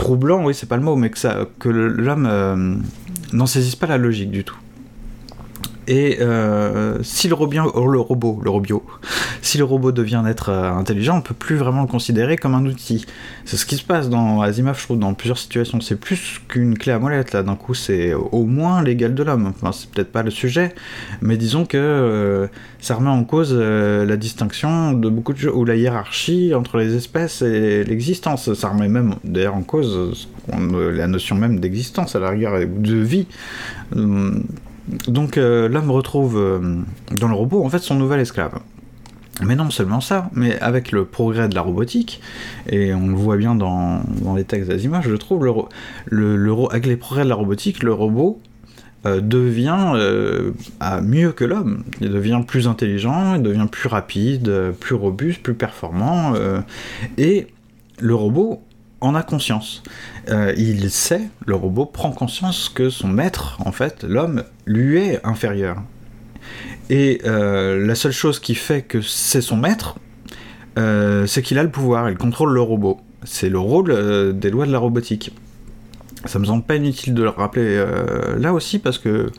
troublant 0.00 0.44
oui 0.44 0.54
c'est 0.54 0.68
pas 0.68 0.76
le 0.76 0.82
mot 0.82 0.96
mais 0.96 1.10
que 1.10 1.18
ça 1.18 1.46
que 1.58 1.68
l'homme 1.68 2.82
n'en 3.32 3.46
saisissent 3.46 3.76
pas 3.76 3.86
la 3.86 3.98
logique 3.98 4.30
du 4.30 4.44
tout. 4.44 4.56
Et 5.88 6.18
euh, 6.20 6.98
si 7.02 7.28
le, 7.28 7.34
robot, 7.34 7.72
le 7.90 7.98
robot, 7.98 8.40
le 8.42 8.50
robot, 8.50 8.84
si 9.42 9.58
le 9.58 9.64
robot 9.64 9.92
devient 9.92 10.16
un 10.16 10.26
être 10.26 10.50
euh, 10.50 10.72
intelligent, 10.72 11.18
on 11.18 11.20
peut 11.20 11.34
plus 11.34 11.56
vraiment 11.56 11.82
le 11.82 11.88
considérer 11.88 12.36
comme 12.36 12.54
un 12.54 12.64
outil. 12.66 13.06
C'est 13.44 13.56
ce 13.56 13.66
qui 13.66 13.76
se 13.76 13.84
passe 13.84 14.08
dans 14.08 14.42
Asimov, 14.42 14.78
je 14.78 14.84
trouve, 14.84 14.98
dans 14.98 15.14
plusieurs 15.14 15.38
situations. 15.38 15.80
C'est 15.80 15.98
plus 15.98 16.40
qu'une 16.48 16.76
clé 16.76 16.92
à 16.92 16.98
molette, 16.98 17.32
là. 17.32 17.42
D'un 17.42 17.56
coup, 17.56 17.74
c'est 17.74 18.12
au 18.14 18.44
moins 18.44 18.82
l'égal 18.82 19.14
de 19.14 19.22
l'homme. 19.22 19.52
Enfin, 19.56 19.72
c'est 19.72 19.90
peut-être 19.90 20.12
pas 20.12 20.22
le 20.22 20.30
sujet, 20.30 20.74
mais 21.22 21.36
disons 21.36 21.64
que 21.64 21.78
euh, 21.78 22.46
ça 22.80 22.94
remet 22.94 23.10
en 23.10 23.24
cause 23.24 23.54
la 23.54 24.16
distinction 24.16 24.92
de 24.92 25.08
beaucoup 25.08 25.32
de 25.32 25.38
choses, 25.38 25.54
ou 25.54 25.64
la 25.64 25.76
hiérarchie 25.76 26.54
entre 26.54 26.78
les 26.78 26.94
espèces 26.94 27.42
et 27.42 27.84
l'existence. 27.84 28.52
Ça 28.54 28.68
remet 28.68 28.88
même, 28.88 29.14
d'ailleurs, 29.24 29.56
en 29.56 29.62
cause 29.62 30.26
la 30.52 31.06
notion 31.06 31.36
même 31.36 31.58
d'existence, 31.58 32.14
à 32.16 32.20
la 32.20 32.30
rigueur, 32.30 32.58
de 32.66 32.96
vie. 32.96 33.26
Hum, 33.94 34.44
donc 35.08 35.38
euh, 35.38 35.68
l'homme 35.68 35.90
retrouve 35.90 36.36
euh, 36.38 36.82
dans 37.18 37.28
le 37.28 37.34
robot 37.34 37.64
en 37.64 37.68
fait 37.68 37.78
son 37.78 37.94
nouvel 37.94 38.20
esclave. 38.20 38.58
Mais 39.42 39.56
non 39.56 39.70
seulement 39.70 40.02
ça, 40.02 40.28
mais 40.34 40.58
avec 40.60 40.92
le 40.92 41.06
progrès 41.06 41.48
de 41.48 41.54
la 41.54 41.62
robotique, 41.62 42.20
et 42.68 42.92
on 42.92 43.06
le 43.06 43.14
voit 43.14 43.38
bien 43.38 43.54
dans, 43.54 44.02
les 44.36 44.44
textes 44.44 44.68
d'Asimov, 44.68 45.02
je 45.08 45.14
trouve, 45.14 45.66
avec 46.70 46.84
les 46.84 46.96
progrès 46.96 47.24
de 47.24 47.28
la 47.30 47.36
robotique, 47.36 47.82
le 47.82 47.94
robot 47.94 48.38
euh, 49.06 49.22
devient 49.22 49.94
mieux 51.02 51.32
que 51.32 51.46
l'homme. 51.46 51.84
Il 52.02 52.10
devient 52.10 52.42
plus 52.46 52.68
intelligent, 52.68 53.36
il 53.36 53.42
devient 53.42 53.68
plus 53.70 53.88
rapide, 53.88 54.74
plus 54.78 54.94
robuste, 54.94 55.42
plus 55.42 55.54
performant, 55.54 56.34
et 57.16 57.46
le 57.98 58.14
robot 58.14 58.62
en 59.00 59.14
a 59.14 59.22
conscience. 59.22 59.82
Euh, 60.28 60.52
il 60.56 60.90
sait, 60.90 61.22
le 61.46 61.54
robot 61.54 61.86
prend 61.86 62.12
conscience 62.12 62.68
que 62.68 62.90
son 62.90 63.08
maître, 63.08 63.58
en 63.64 63.72
fait, 63.72 64.04
l'homme, 64.04 64.44
lui 64.66 64.98
est 64.98 65.20
inférieur. 65.24 65.82
Et 66.90 67.20
euh, 67.24 67.84
la 67.86 67.94
seule 67.94 68.12
chose 68.12 68.38
qui 68.40 68.54
fait 68.54 68.82
que 68.82 69.00
c'est 69.00 69.40
son 69.40 69.56
maître, 69.56 69.96
euh, 70.78 71.26
c'est 71.26 71.42
qu'il 71.42 71.58
a 71.58 71.62
le 71.62 71.70
pouvoir, 71.70 72.10
il 72.10 72.16
contrôle 72.16 72.52
le 72.52 72.60
robot. 72.60 73.00
C'est 73.24 73.48
le 73.48 73.58
rôle 73.58 74.38
des 74.38 74.50
lois 74.50 74.66
de 74.66 74.72
la 74.72 74.78
robotique. 74.78 75.32
Ça 76.24 76.38
me 76.38 76.44
semble 76.44 76.62
pas 76.62 76.76
inutile 76.76 77.14
de 77.14 77.22
le 77.22 77.28
rappeler 77.28 77.84
là 78.38 78.54
aussi 78.54 78.78
parce 78.78 78.98
que 78.98 79.30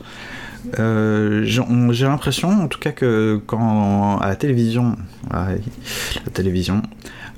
j'ai 0.76 2.06
l'impression, 2.06 2.48
en 2.48 2.68
tout 2.68 2.78
cas, 2.78 2.92
que 2.92 3.40
quand 3.44 4.18
à 4.18 4.28
la 4.28 4.36
télévision, 4.36 4.96
la 5.32 6.30
télévision, 6.32 6.82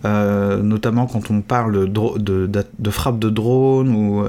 euh, 0.05 0.63
notamment 0.63 1.07
quand 1.07 1.31
on 1.31 1.41
parle 1.41 1.91
de, 1.91 2.91
frappe 2.91 3.19
de 3.19 3.31
drone, 3.31 3.95
ou 3.95 4.27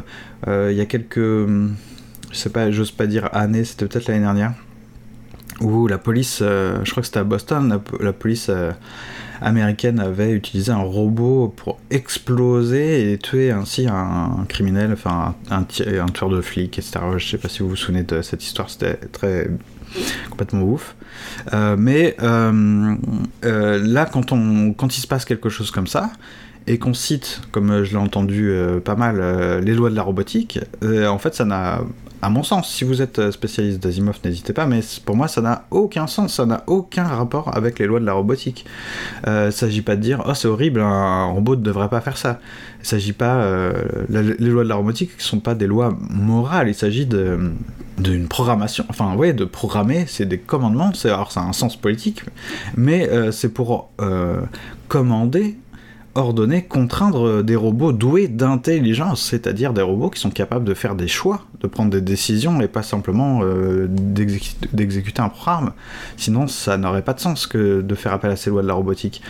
euh, 0.48 0.70
il 0.72 0.78
y 0.78 0.82
a 0.82 0.86
quelques, 0.86 1.18
je 1.18 1.68
sais 2.32 2.50
pas, 2.50 2.72
j'ose 2.72 2.92
pas 2.92 3.08
dire 3.08 3.30
années, 3.34 3.66
c'était 3.66 3.86
peut-être 3.86 4.08
l'année 4.08 4.22
dernière, 4.22 4.54
où 5.60 5.88
la 5.88 5.98
police, 5.98 6.40
euh, 6.42 6.80
je 6.84 6.92
crois 6.92 7.02
que 7.02 7.08
c'était 7.08 7.20
à 7.20 7.26
Boston, 7.26 7.82
la, 8.00 8.14
police 8.14 8.50
américaine 9.42 10.00
avait 10.00 10.32
utilisé 10.32 10.72
un 10.72 10.78
robot 10.78 11.54
pour 11.56 11.78
exploser 11.90 13.12
et 13.12 13.18
tuer 13.18 13.52
ainsi 13.52 13.88
un, 13.90 14.46
criminel, 14.48 14.94
enfin 14.94 15.36
un, 15.50 15.60
un, 15.60 16.08
tueur 16.08 16.30
de 16.30 16.40
flic, 16.40 16.80
etc. 16.80 17.00
Je 17.18 17.28
sais 17.28 17.38
pas 17.38 17.50
si 17.50 17.64
vous 17.64 17.70
vous 17.70 17.76
souvenez 17.76 18.04
de 18.04 18.22
cette 18.22 18.44
histoire, 18.44 18.70
c'était 18.70 18.96
très 19.12 19.50
complètement 20.30 20.64
ouf. 20.64 20.96
Euh, 21.54 21.76
mais 21.78 22.16
euh, 22.22 22.96
euh, 23.44 23.80
là, 23.84 24.06
quand, 24.06 24.32
on, 24.32 24.74
quand 24.74 24.98
il 24.98 25.02
se 25.02 25.08
passe 25.08 25.26
quelque 25.26 25.50
chose 25.50 25.72
comme 25.72 25.88
ça, 25.88 26.12
et 26.68 26.80
qu'on 26.80 26.94
cite, 26.96 27.42
comme 27.52 27.84
je 27.84 27.92
l'ai 27.92 27.98
entendu 27.98 28.52
pas 28.84 28.96
mal, 28.96 29.62
les 29.64 29.76
lois 29.76 29.92
de 29.92 29.96
la 29.96 30.02
robotique, 30.02 30.60
en 30.84 31.20
fait, 31.20 31.36
ça 31.36 31.46
n'a 31.46 31.82
à 32.26 32.30
mon 32.30 32.42
sens, 32.42 32.74
si 32.74 32.84
vous 32.84 33.04
êtes 33.04 33.30
spécialiste 33.30 33.84
d'Asimov, 33.84 34.18
n'hésitez 34.24 34.52
pas, 34.52 34.66
mais 34.66 34.80
pour 35.06 35.16
moi, 35.16 35.28
ça 35.28 35.42
n'a 35.42 35.66
aucun 35.70 36.08
sens, 36.08 36.34
ça 36.34 36.46
n'a 36.46 36.64
aucun 36.66 37.04
rapport 37.04 37.56
avec 37.56 37.78
les 37.78 37.86
lois 37.86 38.00
de 38.00 38.06
la 38.06 38.14
robotique. 38.14 38.66
Il 39.28 39.32
ne 39.32 39.52
s'agit 39.52 39.84
pas 39.84 39.96
de 39.96 40.02
dire, 40.02 40.24
oh 40.28 40.34
c'est 40.34 40.48
horrible, 40.48 40.80
un 40.82 41.26
robot 41.26 41.56
ne 41.56 41.62
devrait 41.62 41.90
pas 41.90 42.02
faire 42.02 42.18
ça. 42.18 42.40
Il 42.82 42.88
s'agit 42.88 43.14
pas, 43.14 43.48
les 44.10 44.50
lois 44.50 44.64
de 44.64 44.70
la 44.70 44.76
robotique 44.76 45.12
ne 45.18 45.22
sont 45.22 45.40
pas 45.40 45.54
des 45.54 45.68
lois 45.68 45.96
morales, 46.10 46.68
il 46.68 46.76
s'agit 46.76 47.06
de 47.06 47.52
d'une 47.98 48.28
programmation, 48.28 48.86
enfin 48.90 49.16
ouais, 49.16 49.34
de 49.34 49.46
programmer, 49.46 50.06
c'est 50.08 50.26
des 50.26 50.38
commandements, 50.38 50.92
alors 51.06 51.32
ça 51.32 51.42
a 51.42 51.44
un 51.44 51.54
sens 51.54 51.78
politique, 51.78 52.24
mais 52.76 53.10
euh, 53.10 53.32
c'est 53.32 53.50
pour 53.50 53.90
euh, 54.02 54.42
commander, 54.88 55.58
ordonner, 56.16 56.64
contraindre 56.64 57.44
des 57.44 57.56
robots 57.56 57.92
doués 57.92 58.28
d'intelligence, 58.28 59.22
c'est-à-dire 59.22 59.74
des 59.74 59.82
robots 59.82 60.10
qui 60.10 60.20
sont 60.20 60.32
capables 60.32 60.66
de 60.66 60.74
faire 60.74 60.96
des 60.96 61.08
choix, 61.08 61.42
de 61.62 61.68
prendre 61.68 61.92
des 61.92 62.02
décisions 62.02 62.62
et 62.62 62.68
pas 62.68 62.84
simplement 62.84 63.42
euh, 63.44 63.88
d'exécuter 63.90 65.22
un 65.22 65.30
programme. 65.30 65.74
Sinon, 66.18 66.48
ça 66.48 66.78
n'aurait 66.78 67.02
pas 67.02 67.14
de 67.14 67.20
sens 67.20 67.48
que 67.48 67.82
de 67.82 67.96
faire 67.96 68.14
appel 68.14 68.32
à 68.32 68.36
ces 68.36 68.50
lois 68.50 68.62
de 68.62 68.68
la 68.68 68.74
robotique. 68.74 69.22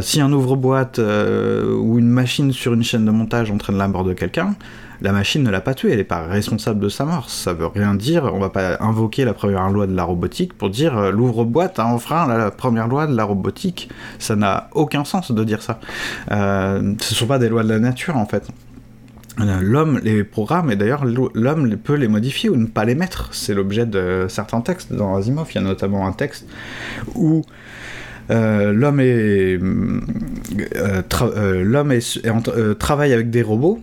si 0.00 0.20
un 0.20 0.32
ouvre-boîte 0.32 0.98
ou 0.98 1.98
une 1.98 2.08
machine 2.22 2.52
sur 2.52 2.72
une 2.72 2.84
chaîne 2.84 3.04
de 3.04 3.10
montage 3.10 3.50
entraîne 3.50 3.78
la 3.78 3.88
mort 3.88 4.04
de 4.04 4.12
quelqu'un, 4.12 4.54
la 5.00 5.10
machine 5.10 5.42
ne 5.42 5.50
l'a 5.50 5.60
pas 5.60 5.74
tué, 5.74 5.90
elle 5.90 5.98
n'est 5.98 6.04
pas 6.04 6.22
responsable 6.22 6.78
de 6.78 6.88
sa 6.88 7.04
mort. 7.04 7.28
Ça 7.28 7.52
veut 7.52 7.66
rien 7.66 7.94
dire, 7.96 8.30
on 8.32 8.38
va 8.38 8.48
pas 8.48 8.76
invoquer 8.80 9.24
la 9.24 9.34
première 9.34 9.68
loi 9.70 9.88
de 9.88 9.96
la 9.96 10.04
robotique 10.04 10.52
pour 10.54 10.70
dire 10.70 10.96
euh, 10.96 11.10
l'ouvre-boîte 11.10 11.80
a 11.80 11.86
enfreint 11.86 12.28
la, 12.28 12.52
première 12.52 12.86
loi 12.86 13.08
de 13.08 13.16
la 13.16 13.24
robotique. 13.24 13.88
Ça 14.20 14.36
n'a 14.36 14.68
aucun 14.72 15.04
sens 15.04 15.32
de 15.32 15.42
dire 15.42 15.62
ça. 15.62 15.80
Euh, 16.30 16.94
ce 17.00 17.12
ne 17.12 17.16
sont 17.16 17.26
pas 17.26 17.40
des 17.40 17.48
lois 17.48 17.64
de 17.64 17.70
la 17.70 17.80
nature 17.80 18.16
en 18.16 18.26
fait. 18.26 18.46
Euh, 19.40 19.58
l'homme 19.60 19.98
les 20.04 20.22
programme, 20.22 20.70
et 20.70 20.76
d'ailleurs 20.76 21.04
l'homme 21.04 21.76
peut 21.76 21.94
les 21.94 22.06
modifier 22.06 22.50
ou 22.50 22.56
ne 22.56 22.66
pas 22.66 22.84
les 22.84 22.94
mettre. 22.94 23.30
C'est 23.32 23.54
l'objet 23.54 23.84
de 23.84 24.26
certains 24.28 24.60
textes. 24.60 24.92
Dans 24.92 25.16
Asimov, 25.16 25.48
il 25.50 25.54
y 25.56 25.58
a 25.58 25.62
notamment 25.62 26.06
un 26.06 26.12
texte 26.12 26.46
où 27.16 27.42
l'homme 28.28 29.00
est, 29.00 29.58
l'homme 31.62 31.98
travaille 32.78 33.12
avec 33.12 33.30
des 33.30 33.42
robots 33.42 33.80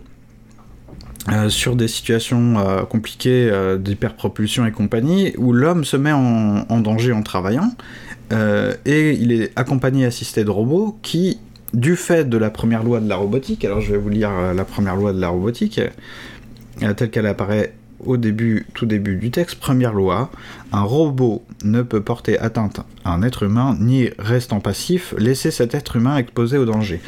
euh, 1.28 1.50
sur 1.50 1.76
des 1.76 1.86
situations 1.86 2.58
euh, 2.58 2.82
compliquées 2.84 3.50
euh, 3.52 3.76
d'hyperpropulsion 3.76 4.64
et 4.64 4.72
compagnie, 4.72 5.34
où 5.36 5.52
l'homme 5.52 5.84
se 5.84 5.98
met 5.98 6.12
en, 6.12 6.80
danger 6.80 7.12
en 7.12 7.22
travaillant, 7.22 7.72
et 8.86 9.12
il 9.20 9.32
est 9.32 9.52
accompagné 9.56 10.06
assisté 10.06 10.44
de 10.44 10.50
robots 10.50 10.96
qui, 11.02 11.38
du 11.74 11.96
fait 11.96 12.28
de 12.28 12.38
la 12.38 12.48
première 12.48 12.84
loi 12.84 13.00
de 13.00 13.08
la 13.08 13.16
robotique, 13.16 13.64
alors 13.64 13.80
je 13.80 13.92
vais 13.92 13.98
vous 13.98 14.08
lire 14.08 14.30
la 14.54 14.64
première 14.64 14.94
loi 14.94 15.12
de 15.12 15.20
la 15.20 15.28
robotique, 15.28 15.80
telle 16.96 17.10
qu'elle 17.10 17.26
apparaît 17.26 17.74
au 18.04 18.16
début, 18.16 18.66
tout 18.74 18.86
début 18.86 19.16
du 19.16 19.30
texte, 19.30 19.58
première 19.58 19.92
loi, 19.92 20.30
un 20.72 20.82
robot 20.82 21.44
ne 21.64 21.82
peut 21.82 22.00
porter 22.00 22.38
atteinte 22.38 22.80
à 23.04 23.12
un 23.12 23.22
être 23.22 23.42
humain 23.42 23.76
ni 23.80 24.10
restant 24.18 24.60
passif, 24.60 25.14
laisser 25.18 25.50
cet 25.50 25.74
être 25.74 25.96
humain 25.96 26.16
exposé 26.16 26.58
au 26.58 26.64
danger. 26.64 27.00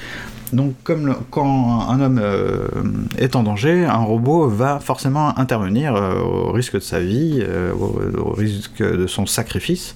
Donc, 0.53 0.75
comme 0.85 1.17
quand 1.31 1.89
un 1.89 2.01
homme 2.01 2.21
euh, 2.23 2.69
est 3.17 3.37
en 3.37 3.43
danger, 3.43 3.87
un 3.87 4.03
robot 4.03 4.49
va 4.49 4.81
forcément 4.81 5.39
intervenir 5.39 5.95
euh, 5.95 6.19
au 6.21 6.53
risque 6.53 6.75
de 6.75 6.81
sa 6.81 7.01
vie, 7.01 7.43
au, 7.79 8.33
risque 8.33 8.83
de 8.83 9.07
son 9.07 9.25
sacrifice. 9.25 9.95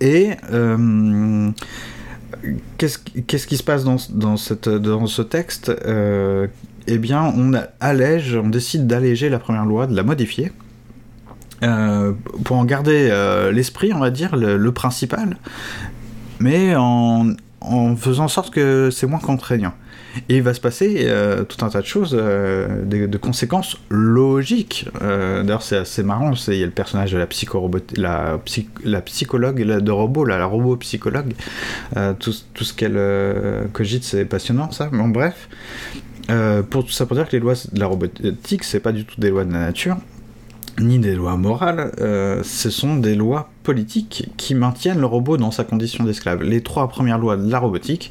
et 0.00 0.30
qu'est-ce 2.78 3.46
qui 3.46 3.56
se 3.58 3.62
passe 3.62 3.84
dans, 3.84 3.96
dans, 4.10 4.38
cette, 4.38 4.68
dans 4.68 5.06
ce 5.06 5.22
texte 5.22 5.70
Eh 6.86 6.98
bien, 6.98 7.32
on 7.36 7.52
allège, 7.80 8.36
on 8.36 8.48
décide 8.48 8.86
d'alléger 8.86 9.28
la 9.28 9.38
première 9.38 9.64
loi, 9.64 9.86
de 9.86 9.96
la 9.96 10.02
modifier. 10.02 10.52
pour 11.60 12.56
en 12.56 12.64
garder 12.64 13.10
l'esprit, 13.52 13.92
on 13.94 14.00
va 14.00 14.10
dire, 14.10 14.36
le 14.36 14.72
principal, 14.72 15.38
mais 16.40 16.74
en, 16.76 17.34
faisant 17.96 18.24
en 18.24 18.28
sorte 18.28 18.52
que 18.52 18.90
c'est 18.90 19.06
moins 19.06 19.18
contraignant. 19.18 19.72
Et 20.28 20.36
il 20.36 20.42
va 20.42 20.54
se 20.54 20.60
passer 20.60 21.06
euh, 21.08 21.44
tout 21.44 21.64
un 21.64 21.68
tas 21.68 21.80
de 21.80 21.86
choses, 21.86 22.16
euh, 22.18 22.84
de, 22.84 23.18
conséquences 23.18 23.76
logiques. 23.88 24.88
Euh, 25.02 25.42
d'ailleurs, 25.42 25.62
c'est 25.62 25.76
assez 25.76 26.02
marrant. 26.02 26.32
Il 26.48 26.54
y 26.54 26.62
a 26.62 26.66
le 26.66 26.72
personnage 26.72 27.12
de 27.12 27.18
la, 27.18 27.26
la, 27.96 28.40
la 28.84 29.00
psychologue 29.00 29.62
de 29.62 29.90
robot, 29.90 30.24
la 30.24 30.44
robot-psychologue. 30.44 31.34
Tout, 32.20 32.32
tout, 32.54 32.64
ce 32.64 32.74
qu'elle 32.74 33.00
cogite, 33.72 34.04
c'est 34.04 34.24
passionnant, 34.24 34.70
ça. 34.70 34.88
Bon, 34.92 35.08
bref. 35.08 35.48
Pour 36.70 36.84
tout 36.84 36.90
ça 36.90 37.06
pour 37.06 37.16
dire 37.16 37.26
que 37.28 37.32
les 37.32 37.40
lois 37.40 37.54
de 37.54 37.80
la 37.80 37.86
robotique, 37.86 38.64
c'est 38.64 38.80
pas 38.80 38.92
du 38.92 39.04
tout 39.04 39.20
des 39.20 39.30
lois 39.30 39.44
de 39.44 39.52
la 39.52 39.60
nature 39.60 39.96
ni 40.80 40.98
des 40.98 41.14
lois 41.14 41.36
morales, 41.36 41.92
euh, 42.00 42.42
ce 42.42 42.70
sont 42.70 42.96
des 42.96 43.14
lois 43.14 43.50
politiques 43.62 44.30
qui 44.36 44.54
maintiennent 44.54 44.98
le 44.98 45.06
robot 45.06 45.36
dans 45.36 45.50
sa 45.50 45.64
condition 45.64 46.04
d'esclave. 46.04 46.42
Les 46.42 46.62
trois 46.62 46.88
premières 46.88 47.18
lois 47.18 47.36
de 47.36 47.50
la 47.50 47.58
robotique 47.58 48.10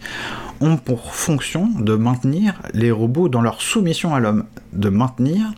ont 0.62 0.78
pour 0.78 1.14
fonction 1.14 1.68
de 1.78 1.96
maintenir 1.96 2.62
les 2.74 2.92
robots 2.92 3.28
dans 3.28 3.42
leur 3.42 3.62
soumission 3.62 4.16
à 4.16 4.20
l'homme, 4.20 4.46
de 4.72 4.90
maintenir 4.90 5.54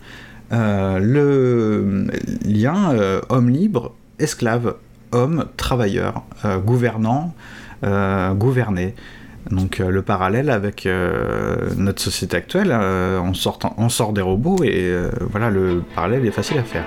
euh, 0.52 1.00
le 1.00 2.08
lien 2.44 2.92
euh, 2.94 3.22
homme 3.30 3.50
libre, 3.50 3.94
esclave, 4.20 4.76
homme, 5.12 5.46
travailleur, 5.58 6.24
gouvernant, 6.66 7.34
gouverné. 8.34 8.96
Donc 9.52 9.80
euh, 9.80 9.90
le 9.90 10.02
parallèle 10.02 10.50
avec 10.50 10.86
euh, 10.86 11.70
notre 11.78 12.02
société 12.02 12.38
actuelle, 12.38 12.70
euh, 12.72 13.20
on, 13.20 13.34
sort, 13.34 13.60
on 13.78 13.90
sort 13.90 14.14
des 14.14 14.22
robots 14.22 14.64
et 14.64 14.94
voilà, 15.20 15.50
le 15.50 15.84
parallèle 15.96 16.26
est 16.26 16.32
facile 16.32 16.58
à 16.58 16.64
faire. 16.64 16.86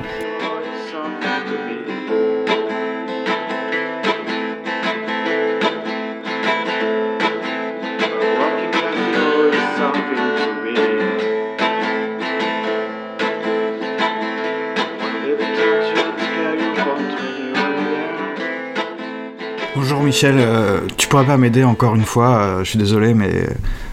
Michel, 20.18 20.34
euh, 20.40 20.80
tu 20.96 21.06
pourrais 21.06 21.26
pas 21.26 21.36
m'aider 21.36 21.62
encore 21.62 21.94
une 21.94 22.04
fois, 22.04 22.38
euh, 22.38 22.64
je 22.64 22.70
suis 22.70 22.78
désolé, 22.78 23.14
mais 23.14 23.30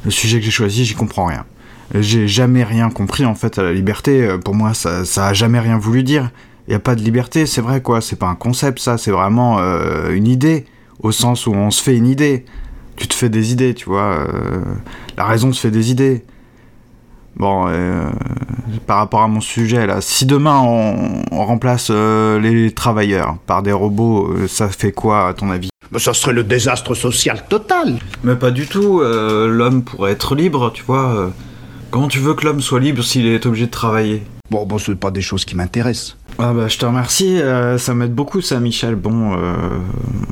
le 0.04 0.10
sujet 0.10 0.40
que 0.40 0.46
j'ai 0.46 0.50
choisi, 0.50 0.84
j'y 0.84 0.96
comprends 0.96 1.28
rien. 1.28 1.46
J'ai 1.94 2.28
jamais 2.28 2.64
rien 2.64 2.90
compris 2.90 3.26
en 3.26 3.36
fait 3.36 3.60
à 3.60 3.62
la 3.62 3.72
liberté, 3.72 4.24
euh, 4.24 4.40
pour 4.40 4.56
moi 4.56 4.74
ça, 4.74 5.04
a 5.18 5.34
jamais 5.34 5.60
rien 5.60 5.78
voulu 5.78 6.02
dire. 6.02 6.32
Il 6.68 6.72
n'y 6.72 6.76
a 6.76 6.80
pas 6.80 6.96
de 6.96 7.02
liberté, 7.02 7.46
c'est 7.46 7.62
vrai 7.62 7.80
quoi, 7.80 8.02
c'est 8.02 8.16
pas 8.16 8.26
un 8.26 8.34
concept 8.34 8.80
ça, 8.80 8.98
c'est 8.98 9.12
vraiment 9.12 9.60
une 10.10 10.26
idée, 10.26 10.66
au 10.98 11.12
sens 11.12 11.46
où 11.46 11.54
on 11.54 11.70
se 11.70 11.84
fait 11.84 11.96
une 11.96 12.08
idée. 12.08 12.46
Tu 12.96 13.08
te 13.08 13.14
fais 13.14 13.30
des 13.30 13.52
idées, 13.52 13.76
tu 13.76 13.86
vois. 13.86 14.26
la 15.18 15.26
raison 15.26 15.54
se 15.54 15.62
fait 15.62 15.70
des 15.70 15.92
idées. 15.92 16.26
Bon, 17.36 17.72
par 18.88 18.98
rapport 18.98 19.22
à 19.22 19.28
mon 19.28 19.42
sujet 19.42 19.86
là, 19.86 20.02
si 20.02 20.26
demain 20.26 20.60
on, 20.60 21.46
remplace 21.46 21.92
les 21.92 22.72
travailleurs 22.72 23.38
par 23.46 23.62
des 23.62 23.74
robots, 23.74 24.48
ça 24.48 24.70
fait 24.70 24.92
quoi 24.92 25.28
à 25.28 25.34
ton 25.36 25.52
avis? 25.52 25.70
Ça 25.98 26.14
serait 26.14 26.34
le 26.34 26.44
désastre 26.44 26.96
social 26.96 27.44
total. 27.48 27.98
Mais 28.24 28.36
pas 28.36 28.52
du 28.52 28.68
tout. 28.68 29.02
Euh, 29.02 29.48
l'homme 29.48 29.84
pourrait 29.84 30.12
être 30.12 30.36
libre, 30.36 30.72
tu 30.74 30.84
vois. 30.84 31.16
Euh. 31.16 31.28
Comment 31.92 32.08
tu 32.08 32.20
veux 32.20 32.34
que 32.34 32.46
l'homme 32.46 32.62
soit 32.62 32.80
libre 32.80 33.04
s'il 33.04 33.28
est 33.28 33.46
obligé 33.46 33.68
de 33.68 33.72
travailler? 33.72 34.24
Bon, 34.50 34.66
bon, 34.66 34.78
c'est 34.78 34.96
pas 34.96 35.12
des 35.12 35.22
choses 35.22 35.46
qui 35.46 35.56
m'intéressent. 35.56 36.18
Ah 36.38 36.54
bah, 36.54 36.68
je 36.68 36.78
te 36.78 36.86
remercie. 36.86 37.40
Euh, 37.40 37.78
ça 37.78 37.94
m'aide 37.94 38.14
beaucoup, 38.14 38.42
ça, 38.42 38.60
Michel. 38.60 38.96
Bon, 38.96 39.38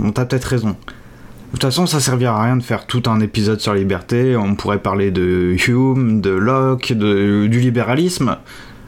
on 0.01 0.11
t'a 0.11 0.25
peut-être 0.25 0.45
raison. 0.45 0.69
De 0.69 1.59
toute 1.59 1.61
façon, 1.63 1.85
ça 1.85 1.99
servira 1.99 2.39
à 2.39 2.43
rien 2.43 2.57
de 2.57 2.63
faire 2.63 2.87
tout 2.87 3.03
un 3.05 3.19
épisode 3.19 3.61
sur 3.61 3.73
la 3.73 3.79
liberté. 3.79 4.35
On 4.35 4.55
pourrait 4.55 4.79
parler 4.79 5.11
de 5.11 5.55
Hume, 5.67 6.19
de 6.19 6.31
Locke, 6.31 6.93
de, 6.93 7.47
du 7.47 7.59
libéralisme. 7.59 8.37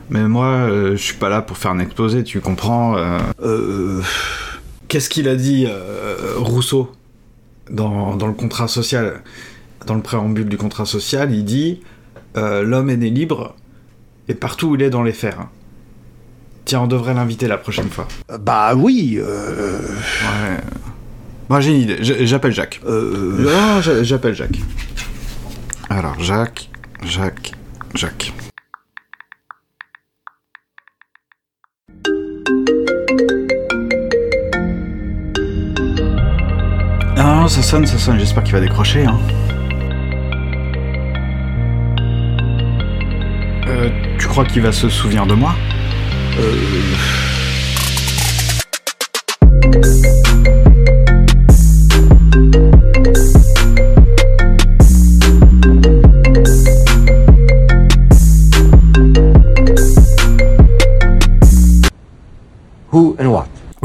Mais 0.10 0.28
moi, 0.28 0.68
je 0.70 0.96
suis 0.96 1.16
pas 1.16 1.30
là 1.30 1.42
pour 1.42 1.58
faire 1.58 1.72
un 1.72 1.80
exposé, 1.80 2.24
tu 2.24 2.40
comprends 2.42 2.96
Euh 3.42 4.02
qu'est-ce 4.96 5.10
qu'il 5.10 5.28
a 5.28 5.36
dit 5.36 5.66
euh, 5.68 6.36
Rousseau 6.38 6.90
dans, 7.70 8.16
le 8.16 8.32
contrat 8.32 8.70
social, 8.70 9.24
dans 9.86 9.96
le 9.96 10.02
préambule 10.02 10.48
du 10.48 10.56
contrat 10.56 10.86
social 10.86 11.34
Il 11.34 11.44
dit 11.44 11.82
euh, 12.38 12.64
L'homme 12.64 12.90
est 12.90 12.96
né 12.96 13.10
libre 13.10 13.58
et 14.30 14.36
partout 14.36 14.68
où 14.70 14.76
il 14.76 14.82
est 14.82 14.90
dans 14.90 15.04
les 15.04 15.12
fers. 15.12 15.50
Tiens, 16.64 16.80
on 16.80 16.88
devrait 16.88 17.14
l'inviter 17.14 17.50
la 17.50 17.58
prochaine 17.58 17.90
fois. 17.90 18.08
Euh, 18.32 18.38
bah 18.38 18.74
oui. 18.74 19.20
Ouais. 19.20 20.62
Moi 21.50 21.60
j'ai 21.60 21.76
une 21.76 21.82
idée. 21.82 21.98
J'appelle 22.02 22.54
Jacques. 22.54 22.80
Non, 22.86 23.82
j'appelle 23.82 24.34
Jacques. 24.34 24.62
Alors 25.90 26.18
Jacques, 26.22 26.70
Jacques, 27.04 27.52
Jacques. 27.96 28.32
Ça 37.48 37.62
sonne, 37.62 37.86
ça 37.86 37.98
sonne, 37.98 38.18
j'espère 38.18 38.44
qu'il 38.44 38.54
va 38.54 38.60
décrocher. 38.60 39.06
Hein. 39.06 39.20
Euh, 43.68 43.90
tu 44.18 44.28
crois 44.28 44.46
qu'il 44.46 44.62
va 44.62 44.72
se 44.72 44.90
souvenir 44.90 45.26
de 45.26 45.34
moi? 45.34 45.56
Euh... 46.40 47.35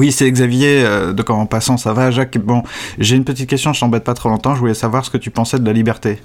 oui, 0.00 0.12
c'est 0.12 0.32
Xavier 0.32 0.82
euh, 0.82 1.12
de 1.12 1.22
Comment 1.22 1.44
Passant, 1.44 1.76
ça 1.76 1.92
va 1.92 2.10
Jacques 2.10 2.38
Bon, 2.38 2.62
j'ai 2.98 3.16
une 3.16 3.24
petite 3.24 3.50
question, 3.50 3.74
je 3.74 3.80
t'embête 3.80 4.02
pas 4.02 4.14
trop 4.14 4.30
longtemps, 4.30 4.54
je 4.54 4.60
voulais 4.60 4.72
savoir 4.72 5.04
ce 5.04 5.10
que 5.10 5.18
tu 5.18 5.30
pensais 5.30 5.58
de 5.58 5.66
la 5.66 5.74
liberté. 5.74 6.20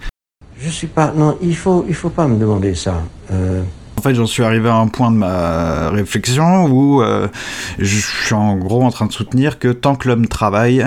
Je 0.57 0.69
suis 0.69 0.87
pas... 0.87 1.11
Non, 1.13 1.37
il 1.41 1.57
faut, 1.57 1.85
il 1.89 1.93
faut 1.93 2.09
pas 2.09 2.25
me 2.25 2.39
demander 2.39 2.73
ça. 2.73 3.01
Euh. 3.33 3.63
En 3.97 4.01
fait, 4.01 4.15
j'en 4.15 4.27
suis 4.27 4.43
arrivé 4.43 4.69
à 4.69 4.77
un 4.77 4.87
point 4.87 5.11
de 5.11 5.17
ma 5.17 5.89
réflexion 5.89 6.67
où 6.67 7.01
euh, 7.01 7.27
je 7.77 7.99
suis 7.99 8.33
en 8.33 8.55
gros 8.55 8.81
en 8.81 8.91
train 8.91 9.07
de 9.07 9.11
soutenir 9.11 9.59
que 9.59 9.67
tant 9.67 9.95
que 9.95 10.07
l'homme 10.07 10.29
travaille, 10.29 10.81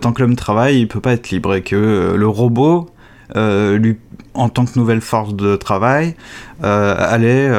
tant 0.00 0.12
que 0.12 0.20
l'homme 0.20 0.34
travaille, 0.34 0.80
il 0.80 0.88
peut 0.88 1.00
pas 1.00 1.12
être 1.12 1.30
libre 1.30 1.54
et 1.54 1.62
que 1.62 2.14
le 2.16 2.26
robot, 2.26 2.90
lui, 3.36 3.98
en 4.34 4.48
tant 4.48 4.64
que 4.64 4.76
nouvelle 4.76 5.00
force 5.00 5.34
de 5.34 5.54
travail, 5.54 6.16
allait 6.62 7.50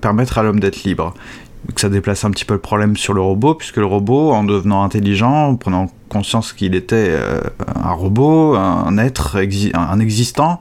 permettre 0.00 0.38
à 0.38 0.42
l'homme 0.42 0.60
d'être 0.60 0.84
libre 0.84 1.14
que 1.74 1.80
ça 1.80 1.88
déplace 1.88 2.24
un 2.24 2.30
petit 2.30 2.44
peu 2.44 2.54
le 2.54 2.60
problème 2.60 2.96
sur 2.96 3.12
le 3.12 3.20
robot, 3.20 3.54
puisque 3.54 3.76
le 3.76 3.86
robot, 3.86 4.32
en 4.32 4.44
devenant 4.44 4.82
intelligent, 4.82 5.48
en 5.48 5.56
prenant 5.56 5.90
conscience 6.08 6.52
qu'il 6.52 6.74
était 6.74 7.10
euh, 7.10 7.40
un 7.76 7.92
robot, 7.92 8.56
un 8.56 8.98
être, 8.98 9.38
un 9.74 10.00
existant, 10.00 10.60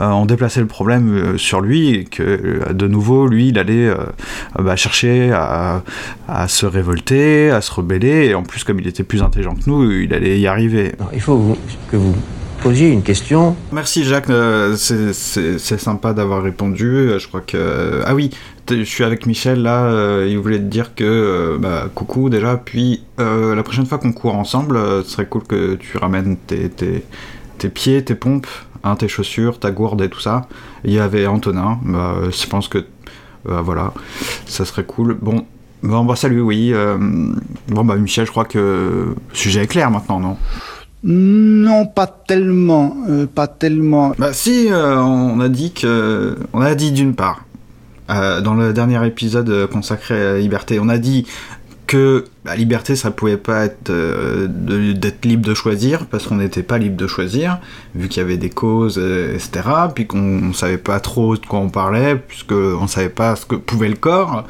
euh, 0.00 0.08
on 0.08 0.26
déplaçait 0.26 0.60
le 0.60 0.66
problème 0.66 1.14
euh, 1.14 1.38
sur 1.38 1.60
lui, 1.60 1.90
et 1.90 2.04
que 2.04 2.72
de 2.72 2.86
nouveau, 2.86 3.26
lui, 3.26 3.48
il 3.48 3.58
allait 3.58 3.90
bah, 4.58 4.76
chercher 4.76 5.32
à, 5.32 5.82
se 6.48 6.66
révolter, 6.66 7.50
à 7.50 7.60
se 7.60 7.72
rebeller, 7.72 8.26
et 8.26 8.34
en 8.34 8.42
plus, 8.42 8.64
comme 8.64 8.80
il 8.80 8.86
était 8.86 9.04
plus 9.04 9.22
intelligent 9.22 9.54
que 9.54 9.68
nous, 9.68 9.90
il 9.90 10.12
allait 10.12 10.38
y 10.38 10.46
arriver. 10.46 10.92
il 11.12 11.20
faut 11.20 11.56
que 11.90 11.96
vous 11.96 12.14
posiez 12.60 12.88
une 12.88 13.02
question. 13.02 13.56
Merci 13.72 14.04
Jacques, 14.04 14.30
c'est 14.76 15.80
sympa 15.80 16.12
d'avoir 16.12 16.42
répondu. 16.42 17.10
Je 17.18 17.26
crois 17.26 17.40
que... 17.40 18.02
Ah 18.04 18.14
oui, 18.14 18.30
je 18.76 18.84
suis 18.84 19.04
avec 19.04 19.26
Michel 19.26 19.62
là, 19.62 19.84
euh, 19.84 20.26
il 20.28 20.38
voulait 20.38 20.58
te 20.58 20.64
dire 20.64 20.94
que 20.94 21.04
euh, 21.04 21.58
bah, 21.58 21.88
coucou 21.94 22.28
déjà, 22.28 22.56
puis 22.56 23.02
euh, 23.18 23.54
la 23.54 23.62
prochaine 23.62 23.86
fois 23.86 23.98
qu'on 23.98 24.12
court 24.12 24.34
ensemble, 24.34 24.78
ce 25.04 25.10
serait 25.10 25.26
cool 25.26 25.42
que 25.44 25.74
tu 25.74 25.96
ramènes 25.98 26.36
tes, 26.36 26.68
tes, 26.70 27.68
pieds, 27.68 28.04
tes 28.04 28.14
pompes, 28.14 28.46
hein, 28.84 28.96
tes 28.96 29.08
chaussures, 29.08 29.58
ta 29.58 29.70
gourde 29.70 30.00
et 30.02 30.08
tout 30.08 30.20
ça. 30.20 30.46
Il 30.84 30.92
y 30.92 30.98
avait 30.98 31.26
Antonin, 31.26 31.78
bah, 31.82 32.16
je 32.30 32.46
pense 32.46 32.68
que 32.68 32.84
voilà, 33.44 33.92
ça 34.46 34.64
serait 34.64 34.84
cool. 34.84 35.16
Bon, 35.20 35.46
bon 35.82 36.04
bah 36.04 36.14
salut, 36.14 36.42
oui. 36.42 36.72
bon 37.68 37.84
bah 37.84 37.96
Michel, 37.96 38.26
je 38.26 38.30
crois 38.30 38.44
que 38.44 39.14
sujet 39.32 39.62
est 39.62 39.66
clair 39.66 39.90
maintenant, 39.90 40.20
non? 40.20 40.36
Non, 41.02 41.86
pas 41.86 42.06
tellement, 42.06 42.96
euh, 43.08 43.26
pas 43.26 43.46
tellement. 43.46 44.12
Bah 44.18 44.32
si, 44.32 44.70
euh, 44.70 45.00
on 45.00 45.40
a 45.40 45.48
dit 45.48 45.72
que, 45.72 46.36
on 46.52 46.60
a 46.60 46.74
dit 46.74 46.92
d'une 46.92 47.14
part, 47.14 47.44
euh, 48.10 48.40
dans 48.42 48.54
le 48.54 48.72
dernier 48.74 49.04
épisode 49.06 49.66
consacré 49.68 50.20
à 50.20 50.32
la 50.34 50.38
liberté, 50.38 50.78
on 50.78 50.90
a 50.90 50.98
dit 50.98 51.26
que 51.86 52.26
la 52.44 52.54
liberté, 52.54 52.96
ça 52.96 53.10
pouvait 53.10 53.38
pas 53.38 53.64
être 53.64 53.90
d'être 53.90 55.24
libre 55.24 55.44
de 55.44 55.54
choisir, 55.54 56.06
parce 56.06 56.26
qu'on 56.26 56.36
n'était 56.36 56.62
pas 56.62 56.78
libre 56.78 56.96
de 56.96 57.06
choisir, 57.06 57.58
vu 57.96 58.08
qu'il 58.08 58.22
y 58.22 58.24
avait 58.24 58.36
des 58.36 58.50
causes, 58.50 58.98
etc., 58.98 59.62
puis 59.92 60.06
qu'on 60.06 60.18
ne 60.18 60.52
savait 60.52 60.78
pas 60.78 61.00
trop 61.00 61.36
de 61.36 61.44
quoi 61.44 61.58
on 61.58 61.68
parlait, 61.68 62.14
puisque 62.14 62.52
on 62.52 62.86
savait 62.86 63.08
pas 63.08 63.34
ce 63.34 63.44
que 63.44 63.56
pouvait 63.56 63.88
le 63.88 63.96
corps, 63.96 64.44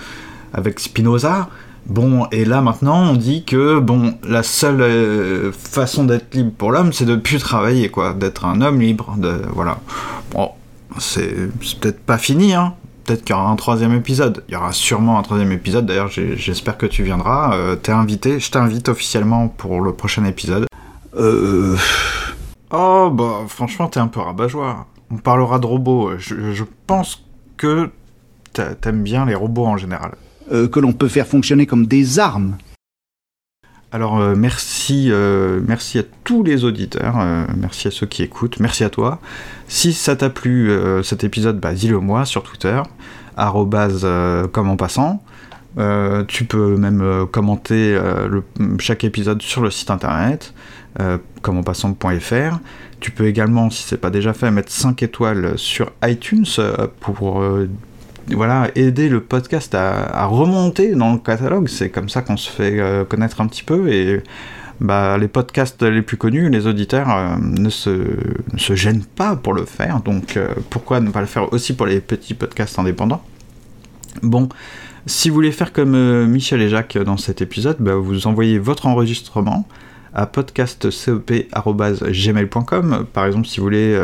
avec 0.53 0.81
Spinoza. 0.81 1.49
Bon, 1.87 2.27
et 2.31 2.45
là 2.45 2.61
maintenant, 2.61 3.01
on 3.11 3.15
dit 3.15 3.45
que 3.45 3.81
bon, 3.81 4.15
la 4.23 4.43
seule 4.43 4.81
euh, 4.81 5.53
façon 5.53 6.05
d'être 6.05 6.35
libre 6.35 6.53
pour 6.57 6.71
l'homme, 6.73 6.93
c'est 6.93 7.05
de 7.05 7.17
plus 7.17 7.39
travailler, 7.39 7.89
quoi, 7.89 8.13
d'être 8.13 8.45
un 8.45 8.61
homme 8.61 8.81
libre, 8.81 9.15
de 9.17 9.43
voilà. 9.53 9.79
Bon, 10.33 10.51
c'est 10.99 11.35
peut-être 11.81 12.01
pas 12.01 12.19
fini, 12.19 12.55
hein. 12.55 12.75
Peut-être 13.05 13.25
qu'il 13.25 13.35
y 13.35 13.39
aura 13.39 13.51
un 13.51 13.57
troisième 13.57 13.95
épisode. 13.95 14.45
Il 14.49 14.55
y 14.55 14.57
aura 14.57 14.71
sûrement 14.73 15.19
un 15.19 15.23
troisième 15.23 15.51
épisode. 15.51 15.85
D'ailleurs, 15.87 16.11
j'espère 16.11 16.77
que 16.79 16.87
tu 16.87 17.03
viendras. 17.03 17.55
Euh, 17.57 17.75
T'es 17.75 17.91
invité. 17.91 18.39
Je 18.39 18.51
t'invite 18.53 18.89
officiellement 18.89 19.49
pour 19.49 19.81
le 19.81 19.93
prochain 19.95 20.25
épisode. 20.27 20.67
Euh, 21.17 21.77
Oh, 22.73 23.11
bah, 23.13 23.41
franchement, 23.49 23.89
t'es 23.89 23.99
un 23.99 24.07
peu 24.07 24.21
rabat-joie. 24.21 24.87
On 25.11 25.17
parlera 25.17 25.59
de 25.59 25.67
robots. 25.67 26.13
Je, 26.19 26.63
pense 26.87 27.25
que 27.57 27.91
t'a- 28.53 28.77
t'aimes 28.77 29.03
bien 29.03 29.25
les 29.27 29.35
robots 29.35 29.67
en 29.67 29.77
général. 29.77 30.13
Euh, 30.53 30.69
que 30.69 30.81
l'on 30.81 30.93
peut 30.93 31.09
faire 31.09 31.27
fonctionner 31.27 31.67
comme 31.67 31.87
des 31.87 32.19
armes. 32.19 32.57
Alors 33.93 34.21
euh, 34.21 34.35
merci, 34.37 35.09
euh, 35.11 35.61
merci 35.67 35.99
à 35.99 36.03
tous 36.25 36.45
les 36.45 36.65
auditeurs, 36.65 37.17
merci 37.57 37.89
à 37.89 37.91
ceux 37.91 38.07
qui 38.07 38.23
écoutent, 38.23 38.61
merci 38.61 38.85
à 38.85 38.91
toi. 38.91 39.21
Si 39.67 39.93
ça 39.93 40.15
t'a 40.15 40.31
plu 40.31 40.71
cet 41.03 41.25
épisode, 41.25 41.59
bah, 41.59 41.73
dis-le 41.73 41.99
moi 41.99 42.25
sur 42.25 42.43
Twitter, 42.43 42.81
arrobase 43.37 44.07
comme 44.53 44.69
en 44.69 44.77
passant. 44.77 45.23
Tu 46.29 46.45
peux 46.45 46.77
même 46.77 47.27
commenter 47.33 47.99
chaque 48.79 49.05
épisode 49.05 49.43
sur 49.43 49.63
le 49.63 49.71
site 49.71 49.91
internet, 49.91 50.55
euh, 50.99 51.19
commenpassant.fr. 51.43 52.59
Tu 52.99 53.13
peux 53.13 53.27
également, 53.27 53.71
si 53.71 53.85
c'est 53.85 53.97
pas 53.97 54.11
déjà 54.11 54.33
fait, 54.33 54.51
mettre 54.51 54.73
5 54.73 55.03
étoiles 55.03 55.57
sur 55.57 55.93
iTunes 56.05 56.47
pour 56.99 57.43
voilà, 58.35 58.71
aider 58.75 59.09
le 59.09 59.21
podcast 59.21 59.75
à, 59.75 60.27
remonter 60.27 60.95
dans 60.95 61.13
le 61.13 61.19
catalogue. 61.19 61.69
C'est 61.69 61.91
comme 61.91 62.09
ça 62.09 62.23
qu'on 62.23 62.37
se 62.37 62.51
fait 62.51 62.79
euh, 62.79 63.05
connaître 63.05 63.41
un 63.41 63.47
petit 63.47 63.65
peu 63.65 63.93
et 63.93 64.23
bah, 64.81 65.19
les 65.19 65.29
podcasts 65.29 65.83
les 65.83 66.03
plus 66.03 66.17
connus, 66.17 66.51
les 66.51 66.67
auditeurs 66.67 67.09
euh, 67.11 67.37
ne, 67.41 67.71
se, 67.71 67.91
ne 67.91 68.59
se 68.59 68.75
gênent 68.75 69.05
pas 69.05 69.37
pour 69.37 69.55
le 69.55 69.65
faire. 69.65 70.01
Donc 70.01 70.37
euh, 70.37 70.49
pourquoi 70.71 70.99
ne 71.01 71.11
pas 71.11 71.21
le 71.21 71.27
faire 71.27 71.53
aussi 71.53 71.75
pour 71.75 71.87
les 71.87 72.01
petits 72.01 72.35
podcasts 72.35 72.77
indépendants? 72.79 73.23
Bon, 74.23 74.49
si 75.07 75.29
vous 75.29 75.35
voulez 75.35 75.53
faire 75.53 75.73
comme 75.73 76.27
Michel 76.27 76.61
et 76.63 76.69
Jacques 76.69 76.99
dans 76.99 77.17
cet 77.17 77.43
épisode, 77.43 77.77
bah, 77.81 77.95
vous 77.95 78.27
envoyez 78.27 78.59
votre 78.59 78.87
enregistrement 78.87 79.69
à 80.13 80.27
podcastcep.gmail.com 80.27 83.07
par 83.13 83.27
exemple 83.27 83.47
si 83.47 83.61
vous 83.61 83.65
voulez 83.65 83.97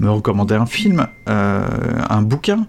me 0.00 0.10
recommander 0.10 0.56
un 0.56 0.66
film, 0.66 1.06
un 1.26 2.22
bouquin, 2.22 2.66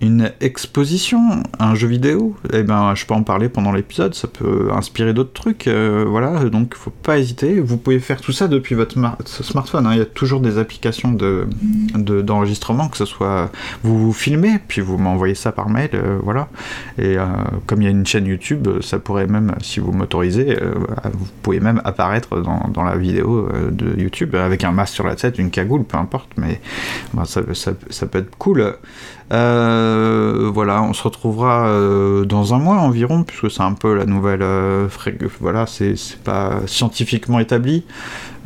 une 0.00 0.30
exposition, 0.40 1.42
un 1.58 1.74
jeu 1.74 1.88
vidéo, 1.88 2.36
eh 2.52 2.62
ben 2.62 2.94
je 2.94 3.04
peux 3.04 3.14
en 3.14 3.24
parler 3.24 3.48
pendant 3.48 3.72
l'épisode, 3.72 4.14
ça 4.14 4.28
peut 4.28 4.68
inspirer 4.72 5.12
d'autres 5.12 5.32
trucs, 5.32 5.66
euh, 5.66 6.04
voilà, 6.08 6.44
donc 6.44 6.76
faut 6.76 6.90
pas 6.92 7.18
hésiter, 7.18 7.58
vous 7.58 7.78
pouvez 7.78 7.98
faire 7.98 8.20
tout 8.20 8.30
ça 8.30 8.46
depuis 8.46 8.76
votre 8.76 8.96
mar- 8.96 9.18
smartphone, 9.26 9.86
hein. 9.88 9.90
il 9.94 9.98
y 9.98 10.02
a 10.02 10.04
toujours 10.06 10.40
des 10.40 10.58
applications 10.58 11.10
de 11.12 11.48
de- 11.96 12.22
d'enregistrement, 12.22 12.88
que 12.88 12.96
ce 12.96 13.04
soit 13.06 13.50
vous 13.82 14.12
filmez, 14.12 14.60
puis 14.68 14.80
vous 14.80 14.98
m'envoyez 14.98 15.34
ça 15.34 15.50
par 15.50 15.68
mail, 15.68 15.90
euh, 15.94 16.18
voilà, 16.22 16.48
et 16.96 17.18
euh, 17.18 17.26
comme 17.66 17.82
il 17.82 17.86
y 17.86 17.88
a 17.88 17.90
une 17.90 18.06
chaîne 18.06 18.26
YouTube, 18.26 18.68
ça 18.80 19.00
pourrait 19.00 19.26
même, 19.26 19.54
si 19.62 19.80
vous 19.80 19.90
m'autorisez, 19.90 20.62
euh, 20.62 20.74
vous 21.12 21.26
pouvez 21.42 21.58
même 21.58 21.80
apparaître 21.84 22.40
dans, 22.40 22.68
dans 22.72 22.84
la 22.84 22.96
vidéo 22.96 23.48
euh, 23.52 23.70
de 23.72 24.00
YouTube 24.00 24.36
avec 24.36 24.62
un 24.62 24.70
masque 24.70 24.94
sur 24.94 25.06
la 25.06 25.16
tête, 25.16 25.40
une 25.40 25.50
cagoule, 25.50 25.82
peu 25.82 25.98
importe, 25.98 26.30
mais 26.36 26.60
ça- 27.24 27.42
ça 27.90 28.06
peut 28.06 28.18
être 28.18 28.36
cool. 28.38 28.76
Euh, 29.30 30.50
voilà, 30.52 30.82
on 30.82 30.94
se 30.94 31.02
retrouvera 31.02 31.68
euh, 31.68 32.24
dans 32.24 32.54
un 32.54 32.58
mois 32.58 32.76
environ, 32.76 33.24
puisque 33.24 33.50
c'est 33.50 33.62
un 33.62 33.74
peu 33.74 33.94
la 33.94 34.06
nouvelle. 34.06 34.42
euh, 34.42 34.88
voilà, 35.40 35.66
c'est 35.66 35.94
pas 36.24 36.60
scientifiquement 36.66 37.38
établi, 37.38 37.84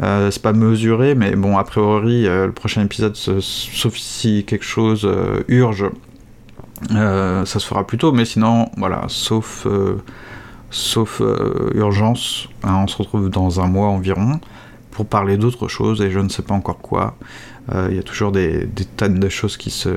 euh, 0.02 0.30
c'est 0.30 0.42
pas 0.42 0.52
mesuré, 0.52 1.14
mais 1.14 1.36
bon, 1.36 1.56
a 1.56 1.64
priori, 1.64 2.24
le 2.24 2.50
prochain 2.52 2.82
épisode, 2.82 3.14
sauf 3.16 3.96
si 3.96 4.44
quelque 4.44 4.64
chose 4.64 5.08
urge, 5.48 5.86
ça 6.90 7.44
se 7.44 7.66
fera 7.66 7.86
plus 7.86 7.98
tôt, 7.98 8.12
mais 8.12 8.24
sinon, 8.24 8.68
voilà, 8.76 9.04
sauf. 9.08 9.66
sauf 10.70 11.20
urgence, 11.74 12.48
hein, 12.64 12.80
on 12.82 12.86
se 12.86 12.96
retrouve 12.96 13.28
dans 13.28 13.60
un 13.60 13.66
mois 13.66 13.88
environ 13.88 14.40
pour 14.90 15.06
parler 15.06 15.36
d'autre 15.36 15.68
chose 15.68 16.00
et 16.02 16.10
je 16.10 16.18
ne 16.18 16.28
sais 16.28 16.42
pas 16.42 16.54
encore 16.54 16.78
quoi. 16.78 17.14
Euh, 17.72 17.88
Il 17.90 17.96
y 17.96 17.98
a 17.98 18.02
toujours 18.02 18.32
des, 18.32 18.66
des 18.66 18.84
tonnes 18.84 19.20
de 19.20 19.28
choses 19.28 19.56
qui 19.56 19.70
se 19.70 19.90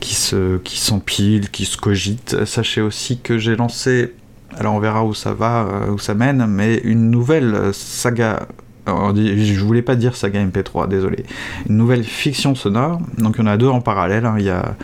qui 0.00 0.14
se 0.14 0.58
qui 0.58 0.78
s'empilent, 0.78 1.50
qui 1.50 1.64
se 1.64 1.76
cogitent. 1.76 2.44
Sachez 2.44 2.80
aussi 2.80 3.18
que 3.20 3.38
j'ai 3.38 3.56
lancé, 3.56 4.14
alors 4.58 4.74
on 4.74 4.78
verra 4.80 5.04
où 5.04 5.14
ça 5.14 5.32
va, 5.32 5.62
euh, 5.66 5.90
où 5.92 5.98
ça 5.98 6.14
mène, 6.14 6.46
mais 6.46 6.78
une 6.84 7.10
nouvelle 7.10 7.54
euh, 7.54 7.72
saga. 7.72 8.46
je 8.86 9.60
voulais 9.64 9.82
pas 9.82 9.96
dire 9.96 10.16
saga 10.16 10.44
MP3, 10.44 10.88
désolé. 10.88 11.24
Une 11.68 11.76
nouvelle 11.76 12.04
fiction 12.04 12.54
sonore. 12.54 13.00
Donc 13.18 13.36
il 13.38 13.40
y 13.40 13.44
en 13.44 13.46
a 13.48 13.56
deux 13.56 13.68
en 13.68 13.80
parallèle. 13.80 14.26
hein. 14.26 14.36
Il 14.38 14.44
y 14.44 14.50
a 14.50 14.76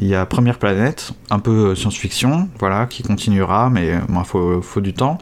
il 0.00 0.06
y 0.08 0.14
a 0.14 0.24
Première 0.26 0.58
Planète, 0.58 1.12
un 1.30 1.38
peu 1.40 1.70
euh, 1.70 1.74
science-fiction, 1.74 2.48
voilà, 2.58 2.86
qui 2.86 3.02
continuera, 3.02 3.70
mais 3.70 3.94
il 4.08 4.24
faut, 4.24 4.80
du 4.80 4.94
temps. 4.94 5.18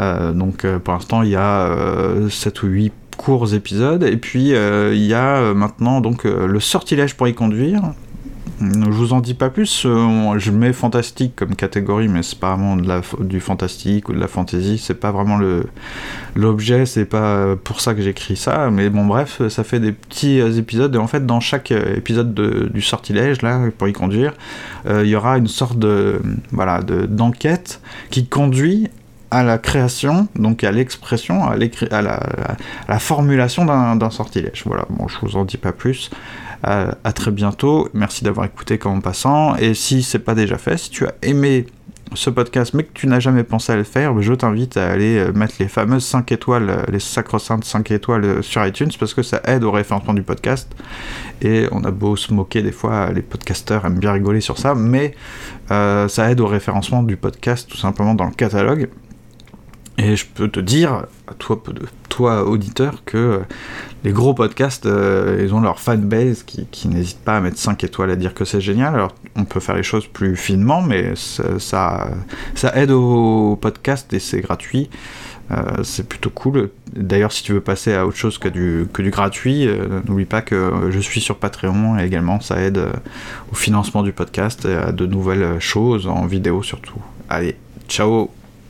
Euh, 0.00 0.32
donc 0.32 0.64
euh, 0.64 0.78
pour 0.78 0.94
l'instant, 0.94 1.22
il 1.22 1.30
y 1.30 1.36
a 1.36 1.70
7 2.30 2.62
ou 2.62 2.66
8 2.68 2.92
courts 3.16 3.54
épisodes, 3.54 4.02
et 4.02 4.16
puis 4.16 4.54
euh, 4.54 4.92
il 4.94 5.04
y 5.04 5.14
a 5.14 5.36
euh, 5.36 5.54
maintenant 5.54 6.00
donc 6.00 6.24
euh, 6.26 6.46
le 6.46 6.60
sortilège 6.60 7.14
pour 7.16 7.28
y 7.28 7.34
conduire. 7.34 7.82
Je 8.60 8.90
vous 8.90 9.12
en 9.12 9.18
dis 9.20 9.34
pas 9.34 9.50
plus, 9.50 9.82
je 9.82 10.50
mets 10.52 10.72
fantastique 10.72 11.34
comme 11.34 11.56
catégorie, 11.56 12.06
mais 12.06 12.22
c'est 12.22 12.38
pas 12.38 12.54
vraiment 12.54 12.76
de 12.76 12.86
la, 12.86 13.00
du 13.18 13.40
fantastique 13.40 14.08
ou 14.08 14.12
de 14.12 14.20
la 14.20 14.28
fantasy, 14.28 14.78
c'est 14.78 14.94
pas 14.94 15.10
vraiment 15.10 15.36
le 15.36 15.64
l'objet, 16.36 16.86
c'est 16.86 17.06
pas 17.06 17.56
pour 17.56 17.80
ça 17.80 17.92
que 17.94 18.02
j'écris 18.02 18.36
ça, 18.36 18.70
mais 18.70 18.88
bon 18.88 19.04
bref, 19.04 19.42
ça 19.48 19.64
fait 19.64 19.80
des 19.80 19.90
petits 19.90 20.38
épisodes, 20.38 20.94
et 20.94 20.98
en 20.98 21.08
fait 21.08 21.26
dans 21.26 21.40
chaque 21.40 21.72
épisode 21.72 22.34
de- 22.34 22.70
du 22.72 22.82
sortilège, 22.82 23.42
là, 23.42 23.58
pour 23.76 23.88
y 23.88 23.92
conduire, 23.92 24.32
il 24.88 25.06
y 25.06 25.16
aura 25.16 25.38
une 25.38 25.48
sorte 25.48 25.78
de 25.80 26.20
voilà 26.52 26.82
de- 26.82 27.06
d'enquête 27.06 27.80
qui 28.10 28.26
conduit 28.26 28.90
à 29.32 29.42
la 29.42 29.58
création, 29.58 30.28
donc 30.36 30.62
à 30.62 30.70
l'expression, 30.70 31.44
à, 31.44 31.54
à, 31.90 32.02
la, 32.02 32.14
à 32.14 32.56
la 32.88 32.98
formulation 32.98 33.64
d'un 33.64 34.10
sortilège. 34.10 34.62
Voilà, 34.66 34.84
bon, 34.90 35.08
je 35.08 35.16
vous 35.22 35.36
en 35.36 35.44
dis 35.44 35.56
pas 35.56 35.72
plus. 35.72 36.10
Euh, 36.68 36.92
à 37.02 37.12
très 37.12 37.32
bientôt. 37.32 37.88
Merci 37.92 38.22
d'avoir 38.22 38.46
écouté 38.46 38.78
comme 38.78 38.92
en 38.92 39.00
passant. 39.00 39.56
Et 39.56 39.74
si 39.74 40.04
c'est 40.04 40.20
pas 40.20 40.36
déjà 40.36 40.58
fait, 40.58 40.76
si 40.76 40.90
tu 40.90 41.06
as 41.06 41.14
aimé 41.22 41.66
ce 42.14 42.30
podcast 42.30 42.74
mais 42.74 42.84
que 42.84 42.92
tu 42.92 43.06
n'as 43.06 43.20
jamais 43.20 43.44
pensé 43.44 43.72
à 43.72 43.76
le 43.76 43.84
faire, 43.84 44.20
je 44.20 44.34
t'invite 44.34 44.76
à 44.76 44.90
aller 44.90 45.18
euh, 45.18 45.32
mettre 45.32 45.54
les 45.58 45.68
fameuses 45.68 46.04
5 46.04 46.30
étoiles, 46.32 46.70
euh, 46.70 46.82
les 46.90 47.00
sacro-saintes 47.00 47.64
5 47.64 47.90
étoiles 47.90 48.24
euh, 48.24 48.42
sur 48.42 48.64
iTunes 48.66 48.90
parce 48.98 49.14
que 49.14 49.22
ça 49.22 49.40
aide 49.44 49.64
au 49.64 49.70
référencement 49.70 50.14
du 50.14 50.22
podcast. 50.22 50.70
Et 51.40 51.66
on 51.72 51.82
a 51.84 51.90
beau 51.90 52.16
se 52.16 52.32
moquer 52.32 52.62
des 52.62 52.72
fois, 52.72 53.10
les 53.12 53.22
podcasteurs 53.22 53.84
aiment 53.84 53.98
bien 53.98 54.12
rigoler 54.12 54.40
sur 54.40 54.58
ça, 54.58 54.74
mais 54.74 55.14
ça 55.68 56.30
aide 56.30 56.40
au 56.40 56.46
référencement 56.46 57.02
du 57.02 57.16
podcast 57.16 57.68
tout 57.68 57.78
simplement 57.78 58.14
dans 58.14 58.26
le 58.26 58.32
catalogue. 58.32 58.88
Et 59.98 60.16
je 60.16 60.26
peux 60.26 60.48
te 60.48 60.58
dire, 60.58 61.06
toi, 61.38 61.62
toi 62.08 62.44
auditeur, 62.48 63.04
que 63.04 63.42
les 64.04 64.12
gros 64.12 64.32
podcasts, 64.34 64.86
euh, 64.86 65.42
ils 65.44 65.54
ont 65.54 65.60
leur 65.60 65.80
fanbase 65.80 66.44
qui, 66.44 66.88
n'hésite 66.88 67.18
pas 67.18 67.36
à 67.36 67.40
mettre 67.40 67.58
5 67.58 67.84
étoiles 67.84 68.10
à 68.10 68.16
dire 68.16 68.34
que 68.34 68.44
c'est 68.44 68.60
génial. 68.60 68.94
Alors, 68.94 69.14
on 69.36 69.44
peut 69.44 69.60
faire 69.60 69.76
les 69.76 69.82
choses 69.82 70.06
plus 70.06 70.34
finement, 70.36 70.82
mais 70.82 71.12
ça, 71.14 72.10
aide 72.74 72.90
au 72.90 73.58
podcast 73.60 74.12
et 74.12 74.18
c'est 74.18 74.40
gratuit. 74.40 74.88
Euh, 75.50 75.82
c'est 75.82 76.08
plutôt 76.08 76.30
cool. 76.30 76.70
D'ailleurs, 76.94 77.32
si 77.32 77.42
tu 77.42 77.52
veux 77.52 77.60
passer 77.60 77.94
à 77.94 78.06
autre 78.06 78.16
chose 78.16 78.38
que 78.38 78.48
du, 78.48 78.88
gratuit, 79.10 79.66
euh, 79.66 80.00
n'oublie 80.06 80.24
pas 80.24 80.40
que 80.40 80.90
je 80.90 80.98
suis 80.98 81.20
sur 81.20 81.36
Patreon 81.36 81.98
et 81.98 82.04
également 82.04 82.40
ça 82.40 82.60
aide 82.60 82.78
euh, 82.78 82.92
au 83.50 83.54
financement 83.54 84.02
du 84.02 84.12
podcast 84.12 84.64
et 84.64 84.74
à 84.74 84.92
de 84.92 85.06
nouvelles 85.06 85.60
choses 85.60 86.06
en 86.06 86.26
vidéo 86.26 86.62
surtout. 86.62 87.00
Allez, 87.28 87.56
ciao 87.88 88.30